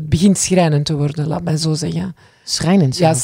Allee, 0.00 0.08
het 0.08 0.08
begint 0.08 0.38
schrijnend 0.38 0.84
te 0.84 0.96
worden, 0.96 1.26
laat 1.26 1.42
mij 1.42 1.56
zo 1.56 1.74
zeggen. 1.74 2.14
Schrijnend 2.44 2.96
Ja, 2.96 3.14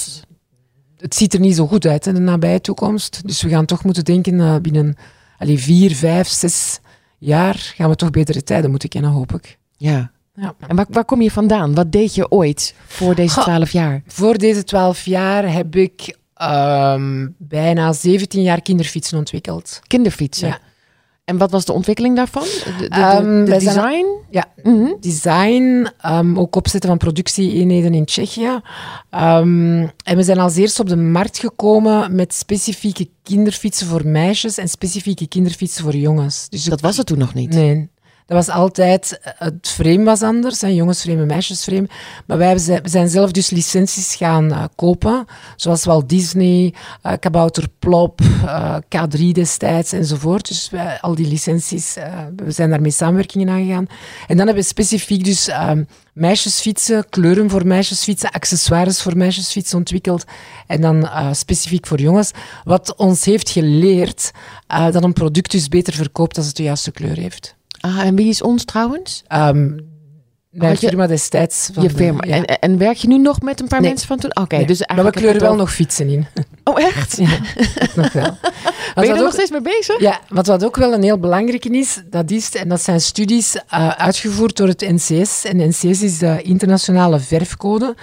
het 0.96 1.14
ziet 1.14 1.34
er 1.34 1.40
niet 1.40 1.56
zo 1.56 1.66
goed 1.66 1.86
uit 1.86 2.06
in 2.06 2.14
de 2.14 2.20
nabije 2.20 2.60
toekomst. 2.60 3.26
Dus 3.26 3.42
we 3.42 3.48
gaan 3.48 3.66
toch 3.66 3.84
moeten 3.84 4.04
denken 4.04 4.34
uh, 4.34 4.56
binnen 4.56 4.96
allez, 5.38 5.64
vier, 5.64 5.94
vijf, 5.94 6.28
zes 6.28 6.80
jaar 7.18 7.54
gaan 7.54 7.90
we 7.90 7.96
toch 7.96 8.10
betere 8.10 8.42
tijden 8.42 8.70
moeten 8.70 8.88
kennen, 8.88 9.10
hoop 9.10 9.34
ik. 9.34 9.58
Ja. 9.76 10.10
ja. 10.34 10.54
En 10.66 10.76
waar, 10.76 10.86
waar 10.88 11.04
kom 11.04 11.22
je 11.22 11.30
vandaan? 11.30 11.74
Wat 11.74 11.92
deed 11.92 12.14
je 12.14 12.30
ooit 12.30 12.74
voor 12.86 13.14
deze 13.14 13.40
twaalf 13.40 13.70
jaar? 13.70 14.02
Voor 14.06 14.38
deze 14.38 14.64
twaalf 14.64 15.04
jaar 15.04 15.52
heb 15.52 15.76
ik 15.76 16.16
um, 16.42 17.34
bijna 17.38 17.92
17 17.92 18.42
jaar 18.42 18.62
kinderfietsen 18.62 19.18
ontwikkeld. 19.18 19.80
Kinderfietsen? 19.86 20.48
Ja. 20.48 20.58
En 21.26 21.38
wat 21.38 21.50
was 21.50 21.64
de 21.64 21.72
ontwikkeling 21.72 22.16
daarvan? 22.16 22.42
De, 22.42 22.88
de, 22.88 23.18
um, 23.22 23.44
design? 23.44 24.06
ja, 24.30 24.44
mm 24.62 24.74
-hmm. 24.74 24.96
design. 25.00 25.88
Um, 26.06 26.38
ook 26.38 26.56
opzetten 26.56 26.90
van 26.90 26.98
productieeenheden 26.98 27.94
in 27.94 28.04
Tsjechië. 28.04 28.60
Um, 29.10 29.80
en 30.04 30.16
we 30.16 30.22
zijn 30.22 30.38
als 30.38 30.56
eerste 30.56 30.82
op 30.82 30.88
de 30.88 30.96
markt 30.96 31.38
gekomen 31.38 32.14
met 32.14 32.34
specifieke 32.34 33.08
kinderfietsen 33.22 33.86
voor 33.86 34.06
meisjes 34.06 34.58
en 34.58 34.68
specifieke 34.68 35.28
kinderfietsen 35.28 35.84
voor 35.84 35.96
jongens. 35.96 36.48
Dus 36.48 36.64
dat 36.64 36.80
was 36.80 36.96
het 36.96 37.06
toen 37.06 37.18
nog 37.18 37.34
niet? 37.34 37.50
Nee. 37.50 37.88
Dat 38.26 38.36
was 38.36 38.54
altijd, 38.54 39.20
het 39.22 39.68
frame 39.68 40.04
was 40.04 40.22
anders, 40.22 40.60
hè, 40.60 40.68
jongensframe 40.68 41.20
en 41.20 41.26
meisjesframe. 41.26 41.88
Maar 42.26 42.38
wij 42.38 42.58
zijn, 42.84 43.08
zelf 43.08 43.30
dus 43.30 43.50
licenties 43.50 44.14
gaan 44.14 44.44
uh, 44.44 44.64
kopen, 44.74 45.24
zoals 45.56 45.84
Walt 45.84 46.08
Disney, 46.08 46.74
uh, 47.02 47.12
Kabouter 47.20 47.68
Plop, 47.78 48.20
uh, 48.20 48.76
K3 48.76 49.20
destijds 49.32 49.92
enzovoort. 49.92 50.48
Dus 50.48 50.70
wij, 50.70 51.00
al 51.00 51.14
die 51.14 51.28
licenties, 51.28 51.96
we 52.36 52.50
zijn 52.50 52.70
daarmee 52.70 52.90
samenwerkingen 52.90 53.48
aangegaan. 53.48 53.86
En 54.26 54.36
dan 54.36 54.46
hebben 54.46 54.54
we 54.54 54.62
specifiek 54.62 55.24
dus 55.24 55.48
ehm, 55.48 55.84
meisjesfietsen, 56.12 57.08
kleuren 57.08 57.50
voor 57.50 57.66
meisjesfietsen, 57.66 58.30
accessoires 58.30 59.02
voor 59.02 59.16
meisjesfietsen 59.16 59.78
ontwikkeld. 59.78 60.24
En 60.66 60.80
dan 60.80 61.08
specifiek 61.32 61.86
voor 61.86 62.00
jongens. 62.00 62.30
Wat 62.64 62.96
ons 62.96 63.24
heeft 63.24 63.50
geleerd 63.50 64.30
dat 64.66 65.02
een 65.02 65.12
product 65.12 65.50
dus 65.50 65.68
beter 65.68 65.94
verkoopt 65.94 66.36
als 66.36 66.46
het 66.46 66.56
de 66.56 66.62
juiste 66.62 66.90
kleur 66.90 67.16
heeft. 67.16 67.56
Ah, 67.86 68.04
en 68.04 68.16
wie 68.16 68.28
is 68.28 68.42
ons 68.42 68.64
trouwens? 68.64 69.22
Um, 69.32 69.76
mijn 70.56 70.76
je, 70.80 70.88
firma 70.88 71.06
destijds. 71.06 71.70
Van 71.72 71.82
je 71.82 71.90
firma. 71.90 72.20
En, 72.20 72.44
en, 72.44 72.78
werk 72.78 72.96
je 72.96 73.08
nu 73.08 73.18
nog 73.18 73.40
met 73.40 73.60
een 73.60 73.68
paar 73.68 73.80
mensen 73.80 74.06
van 74.06 74.18
toen? 74.18 74.36
Oké, 74.36 74.64
dus 74.64 74.86
maar 74.94 75.04
we 75.04 75.10
kleuren 75.10 75.40
wel 75.40 75.54
nog 75.54 75.72
fietsen 75.72 76.08
in. 76.08 76.26
Oh, 76.68 76.80
echt? 76.80 77.16
Ja, 77.16 77.38
nog 77.94 78.12
wel. 78.12 78.38
ben 78.94 79.04
je 79.04 79.12
er 79.12 79.22
nog 79.22 79.32
steeds 79.32 79.50
mee 79.50 79.60
bezig? 79.60 80.00
Ja, 80.00 80.20
wat, 80.28 80.46
wat 80.46 80.64
ook 80.64 80.76
wel 80.76 80.92
een 80.92 81.02
heel 81.02 81.18
belangrijke 81.18 81.68
is, 81.68 82.02
dat 82.10 82.30
is, 82.30 82.54
en 82.54 82.68
dat 82.68 82.82
zijn 82.82 83.00
studies 83.00 83.54
uh, 83.54 83.88
uitgevoerd 83.88 84.56
door 84.56 84.68
het 84.68 84.80
NCS. 84.80 85.44
En 85.44 85.68
NCS 85.68 86.02
is 86.02 86.18
de 86.18 86.42
internationale 86.42 87.18
verfcode. 87.18 87.94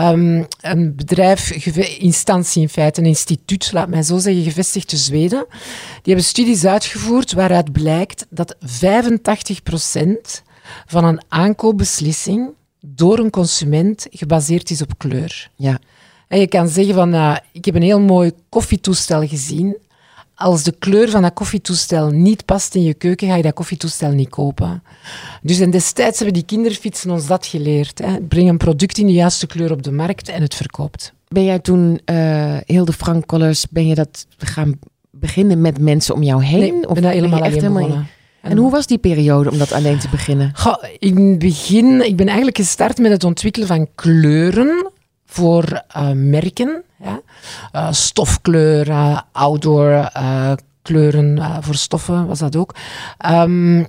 Um, 0.00 0.46
een 0.60 0.94
bedrijf, 0.96 1.66
instantie 1.98 2.62
in 2.62 2.68
feite, 2.68 3.00
een 3.00 3.06
instituut, 3.06 3.72
laat 3.72 3.88
mij 3.88 4.02
zo 4.02 4.18
zeggen, 4.18 4.42
gevestigd 4.42 4.88
te 4.88 4.96
Zweden. 4.96 5.46
Die 5.48 6.00
hebben 6.02 6.24
studies 6.24 6.64
uitgevoerd 6.64 7.32
waaruit 7.32 7.72
blijkt 7.72 8.26
dat 8.30 8.56
85% 8.60 10.42
van 10.86 11.04
een 11.04 11.22
aankoopbeslissing 11.28 12.50
door 12.80 13.18
een 13.18 13.30
consument 13.30 14.06
gebaseerd 14.10 14.70
is 14.70 14.82
op 14.82 14.98
kleur. 14.98 15.50
Ja. 15.54 15.78
En 16.28 16.40
je 16.40 16.46
kan 16.46 16.68
zeggen 16.68 16.94
van, 16.94 17.14
uh, 17.14 17.36
ik 17.52 17.64
heb 17.64 17.74
een 17.74 17.82
heel 17.82 18.00
mooi 18.00 18.32
koffietoestel 18.48 19.26
gezien 19.26 19.76
als 20.42 20.62
de 20.62 20.74
kleur 20.78 21.10
van 21.10 21.22
dat 21.22 21.32
koffietoestel 21.32 22.10
niet 22.10 22.44
past 22.44 22.74
in 22.74 22.82
je 22.82 22.94
keuken, 22.94 23.28
ga 23.28 23.36
je 23.36 23.42
dat 23.42 23.54
koffietoestel 23.54 24.10
niet 24.10 24.28
kopen. 24.28 24.82
Dus 25.42 25.60
en 25.60 25.70
destijds 25.70 26.16
hebben 26.16 26.34
die 26.34 26.44
kinderfietsen 26.44 27.10
ons 27.10 27.26
dat 27.26 27.46
geleerd. 27.46 27.98
Hè. 27.98 28.20
Breng 28.20 28.48
een 28.48 28.56
product 28.56 28.98
in 28.98 29.06
de 29.06 29.12
juiste 29.12 29.46
kleur 29.46 29.72
op 29.72 29.82
de 29.82 29.92
markt 29.92 30.28
en 30.28 30.42
het 30.42 30.54
verkoopt. 30.54 31.12
Ben 31.28 31.44
jij 31.44 31.58
toen, 31.58 32.00
uh, 32.10 32.56
heel 32.66 32.84
de 32.84 32.92
Frank 32.92 33.26
Colors, 33.26 33.68
ben 33.68 33.86
je 33.86 33.94
dat 33.94 34.26
gaan 34.38 34.78
beginnen 35.10 35.60
met 35.60 35.80
mensen 35.80 36.14
om 36.14 36.22
jou 36.22 36.44
heen? 36.44 36.60
Nee, 36.60 36.88
of 36.88 36.94
ben 36.94 37.02
dat 37.02 37.12
helemaal 37.12 37.42
echt 37.42 37.54
helemaal 37.54 38.04
En 38.42 38.56
hoe 38.56 38.70
was 38.70 38.86
die 38.86 38.98
periode 38.98 39.50
om 39.50 39.58
dat 39.58 39.72
alleen 39.72 39.98
te 39.98 40.08
beginnen? 40.08 40.52
Goh, 40.54 40.84
in 40.98 41.16
het 41.16 41.38
begin, 41.38 42.06
ik 42.06 42.16
ben 42.16 42.26
eigenlijk 42.26 42.56
gestart 42.56 42.98
met 42.98 43.10
het 43.10 43.24
ontwikkelen 43.24 43.68
van 43.68 43.88
kleuren 43.94 44.90
voor 45.26 45.82
uh, 45.96 46.10
merken. 46.10 46.82
Ja? 47.02 47.20
Uh, 47.72 47.92
stofkleuren, 47.92 49.24
outdoor 49.32 49.90
uh, 50.16 50.52
kleuren 50.82 51.62
voor 51.62 51.74
stoffen 51.74 52.26
was 52.26 52.38
dat 52.38 52.56
ook. 52.56 52.74
Um, 53.26 53.86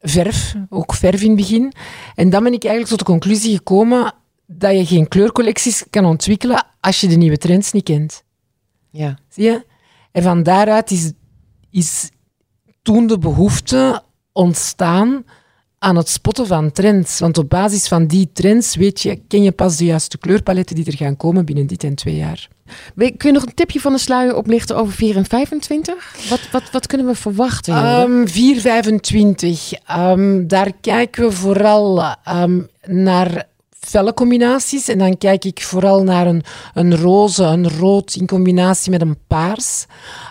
verf, 0.00 0.54
ook 0.68 0.94
verf 0.94 1.22
in 1.22 1.28
het 1.28 1.36
begin. 1.36 1.72
En 2.14 2.30
dan 2.30 2.42
ben 2.42 2.52
ik 2.52 2.64
eigenlijk 2.64 2.96
tot 2.96 3.06
de 3.06 3.12
conclusie 3.12 3.56
gekomen 3.56 4.12
dat 4.46 4.76
je 4.76 4.86
geen 4.86 5.08
kleurcollecties 5.08 5.84
kan 5.90 6.04
ontwikkelen 6.04 6.66
als 6.80 7.00
je 7.00 7.08
de 7.08 7.16
nieuwe 7.16 7.38
trends 7.38 7.72
niet 7.72 7.84
kent. 7.84 8.22
Ja. 8.90 9.18
Zie 9.28 9.44
je? 9.44 9.64
En 10.12 10.22
van 10.22 10.42
daaruit 10.42 10.90
is, 10.90 11.12
is 11.70 12.10
toen 12.82 13.06
de 13.06 13.18
behoefte 13.18 14.02
ontstaan 14.32 15.24
aan 15.78 15.96
het 15.96 16.08
spotten 16.08 16.46
van 16.46 16.72
trends. 16.72 17.18
Want 17.18 17.38
op 17.38 17.48
basis 17.48 17.88
van 17.88 18.06
die 18.06 18.30
trends 18.32 18.76
weet 18.76 19.00
je, 19.00 19.20
ken 19.28 19.42
je 19.42 19.52
pas 19.52 19.76
de 19.76 19.84
juiste 19.84 20.18
kleurpaletten 20.18 20.76
die 20.76 20.86
er 20.86 20.96
gaan 20.96 21.16
komen 21.16 21.44
binnen 21.44 21.66
dit 21.66 21.84
en 21.84 21.94
twee 21.94 22.16
jaar. 22.16 22.48
Kun 22.96 23.14
je 23.18 23.32
nog 23.32 23.42
een 23.46 23.54
tipje 23.54 23.80
van 23.80 23.92
de 23.92 23.98
sluier 23.98 24.36
oplichten 24.36 24.76
over 24.76 24.92
4 24.94 25.16
en 25.16 25.24
25? 25.24 26.28
Wat, 26.28 26.40
wat, 26.52 26.70
wat 26.70 26.86
kunnen 26.86 27.06
we 27.06 27.14
verwachten? 27.14 28.00
Um, 28.00 28.28
4, 28.28 28.60
25. 28.60 29.72
Um, 29.96 30.48
daar 30.48 30.72
kijken 30.80 31.24
we 31.24 31.32
vooral 31.32 32.04
um, 32.28 32.68
naar 32.86 33.46
felle 33.86 34.14
combinaties. 34.14 34.88
En 34.88 34.98
dan 34.98 35.18
kijk 35.18 35.44
ik 35.44 35.62
vooral 35.62 36.02
naar 36.02 36.26
een, 36.26 36.42
een 36.74 36.96
roze, 36.96 37.44
een 37.44 37.68
rood 37.68 38.14
in 38.14 38.26
combinatie 38.26 38.90
met 38.90 39.00
een 39.00 39.18
paars. 39.26 39.86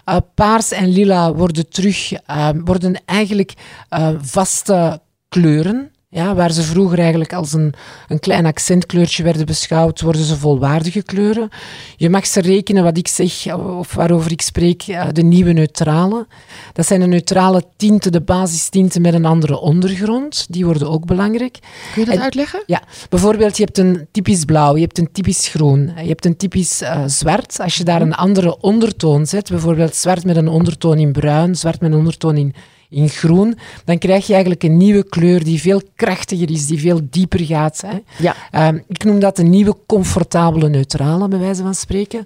Uh, 0.10 0.18
paars 0.36 0.72
en 0.72 0.88
lila 0.88 1.34
worden 1.34 1.70
terug, 1.70 2.12
uh, 2.12 2.50
worden 2.66 3.02
eigenlijk 3.06 3.54
uh, 3.90 4.10
vaste 4.22 5.02
kleuren. 5.30 5.91
Ja, 6.14 6.36
waar 6.36 6.52
ze 6.52 6.62
vroeger 6.62 7.00
eigenlijk 7.00 7.34
als 7.34 7.54
een, 7.54 7.74
een 8.08 8.20
klein 8.20 8.46
accentkleurtje 8.46 9.24
werden 9.24 9.46
beschouwd, 9.46 10.02
worden 10.02 10.24
ze 10.24 10.38
volwaardige 10.38 11.04
kleuren. 11.04 11.50
Je 11.98 12.10
mag 12.10 12.28
ze 12.28 12.42
rekenen, 12.42 12.84
wat 12.84 12.98
ik 12.98 13.08
zeg, 13.08 13.56
of 13.56 13.94
waarover 13.94 14.32
ik 14.32 14.42
spreek, 14.42 14.84
eh, 14.84 15.08
de 15.12 15.22
nieuwe 15.22 15.52
neutrale. 15.52 16.28
Dat 16.74 16.86
zijn 16.86 17.00
de 17.00 17.08
neutrale 17.08 17.64
tinten, 17.78 18.12
de 18.12 18.22
basistinten 18.22 19.02
met 19.02 19.14
een 19.14 19.26
andere 19.26 19.60
ondergrond. 19.60 20.46
Die 20.50 20.66
worden 20.66 20.90
ook 20.90 21.06
belangrijk. 21.06 21.60
Kun 21.94 22.04
je 22.04 22.10
dat 22.10 22.20
uitleggen? 22.20 22.64
Ja, 22.66 22.82
bijvoorbeeld 23.10 23.58
je 23.58 23.64
hebt 23.64 23.78
een 23.78 24.08
typisch 24.12 24.46
blauw, 24.46 24.76
je 24.76 24.82
hebt 24.82 24.98
een 24.98 25.12
typisch 25.12 25.48
groen, 25.48 25.92
je 26.02 26.08
hebt 26.08 26.26
een 26.26 26.38
typisch 26.38 26.82
uh, 26.82 27.04
zwart. 27.06 27.60
Als 27.60 27.76
je 27.76 27.84
daar 27.84 28.02
een 28.02 28.16
andere 28.16 28.60
ondertoon 28.60 29.26
zet, 29.26 29.50
bijvoorbeeld 29.50 29.96
zwart 29.96 30.24
met 30.24 30.36
een 30.36 30.48
ondertoon 30.48 30.98
in 30.98 31.12
bruin, 31.12 31.56
zwart 31.56 31.82
met 31.82 31.92
een 31.92 31.98
ondertoon 31.98 32.38
in 32.38 32.54
in 32.92 33.10
groen, 33.10 33.58
dan 33.86 33.98
krijg 33.98 34.26
je 34.26 34.32
eigenlijk 34.32 34.64
een 34.64 34.78
nieuwe 34.78 35.04
kleur 35.04 35.44
die 35.44 35.62
veel 35.62 35.82
krachtiger 35.96 36.52
is, 36.52 36.68
die 36.68 36.80
veel 36.80 37.00
dieper 37.10 37.40
gaat. 37.40 37.84
Hè. 37.88 37.98
Ja. 38.18 38.36
Uh, 38.72 38.80
ik 38.88 39.04
noem 39.04 39.20
dat 39.20 39.38
een 39.38 39.50
nieuwe 39.50 39.78
comfortabele 39.86 40.70
neutrale, 40.70 41.28
bij 41.28 41.40
wijze 41.40 41.62
van 41.62 41.76
spreken. 41.76 42.26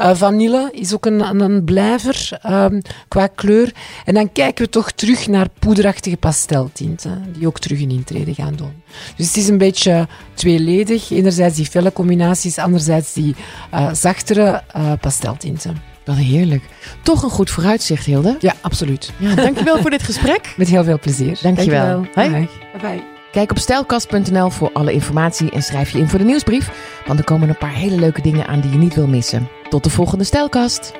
Uh, 0.00 0.14
vanille 0.14 0.68
is 0.72 0.94
ook 0.94 1.06
een, 1.06 1.40
een, 1.40 1.64
blijver 1.64 2.40
um, 2.46 2.82
qua 3.08 3.26
kleur. 3.26 3.74
En 4.04 4.14
dan 4.14 4.32
kijken 4.32 4.64
we 4.64 4.70
toch 4.70 4.90
terug 4.90 5.26
naar 5.26 5.48
poederachtige 5.58 6.16
pasteltinten, 6.16 7.24
die 7.38 7.46
ook 7.46 7.58
terug 7.58 7.80
een 7.80 7.90
intrede 7.90 8.34
gaan 8.34 8.54
doen. 8.54 8.72
Dus 9.16 9.26
het 9.26 9.36
is 9.36 9.48
een 9.48 9.58
beetje 9.58 10.08
tweeledig. 10.34 11.10
Enerzijds 11.10 11.56
die 11.56 11.66
felle 11.66 11.92
combinaties, 11.92 12.58
anderzijds 12.58 13.12
die 13.12 13.34
uh, 13.74 13.92
zachtere 13.92 14.62
uh, 14.76 14.92
pasteltinten. 15.00 15.95
Wat 16.06 16.16
heerlijk. 16.16 16.64
Toch 17.02 17.22
een 17.22 17.30
goed 17.30 17.50
vooruitzicht, 17.50 18.04
Hilde. 18.04 18.36
Ja, 18.38 18.54
absoluut. 18.60 19.12
Ja, 19.16 19.34
dankjewel 19.34 19.78
voor 19.78 19.90
dit 19.90 20.02
gesprek. 20.02 20.52
Met 20.56 20.68
heel 20.68 20.84
veel 20.84 20.98
plezier. 20.98 21.38
Dankjewel. 21.42 22.06
dankjewel. 22.14 22.48
Bye. 22.80 23.02
Kijk 23.32 23.50
op 23.50 23.58
stijlkast.nl 23.58 24.50
voor 24.50 24.70
alle 24.72 24.92
informatie 24.92 25.50
en 25.50 25.62
schrijf 25.62 25.90
je 25.90 25.98
in 25.98 26.08
voor 26.08 26.18
de 26.18 26.24
nieuwsbrief. 26.24 26.70
Want 27.06 27.18
er 27.18 27.24
komen 27.24 27.48
een 27.48 27.58
paar 27.58 27.74
hele 27.74 27.96
leuke 27.96 28.22
dingen 28.22 28.46
aan 28.46 28.60
die 28.60 28.70
je 28.70 28.78
niet 28.78 28.94
wil 28.94 29.06
missen. 29.06 29.48
Tot 29.68 29.84
de 29.84 29.90
volgende 29.90 30.24
Stijlkast. 30.24 30.92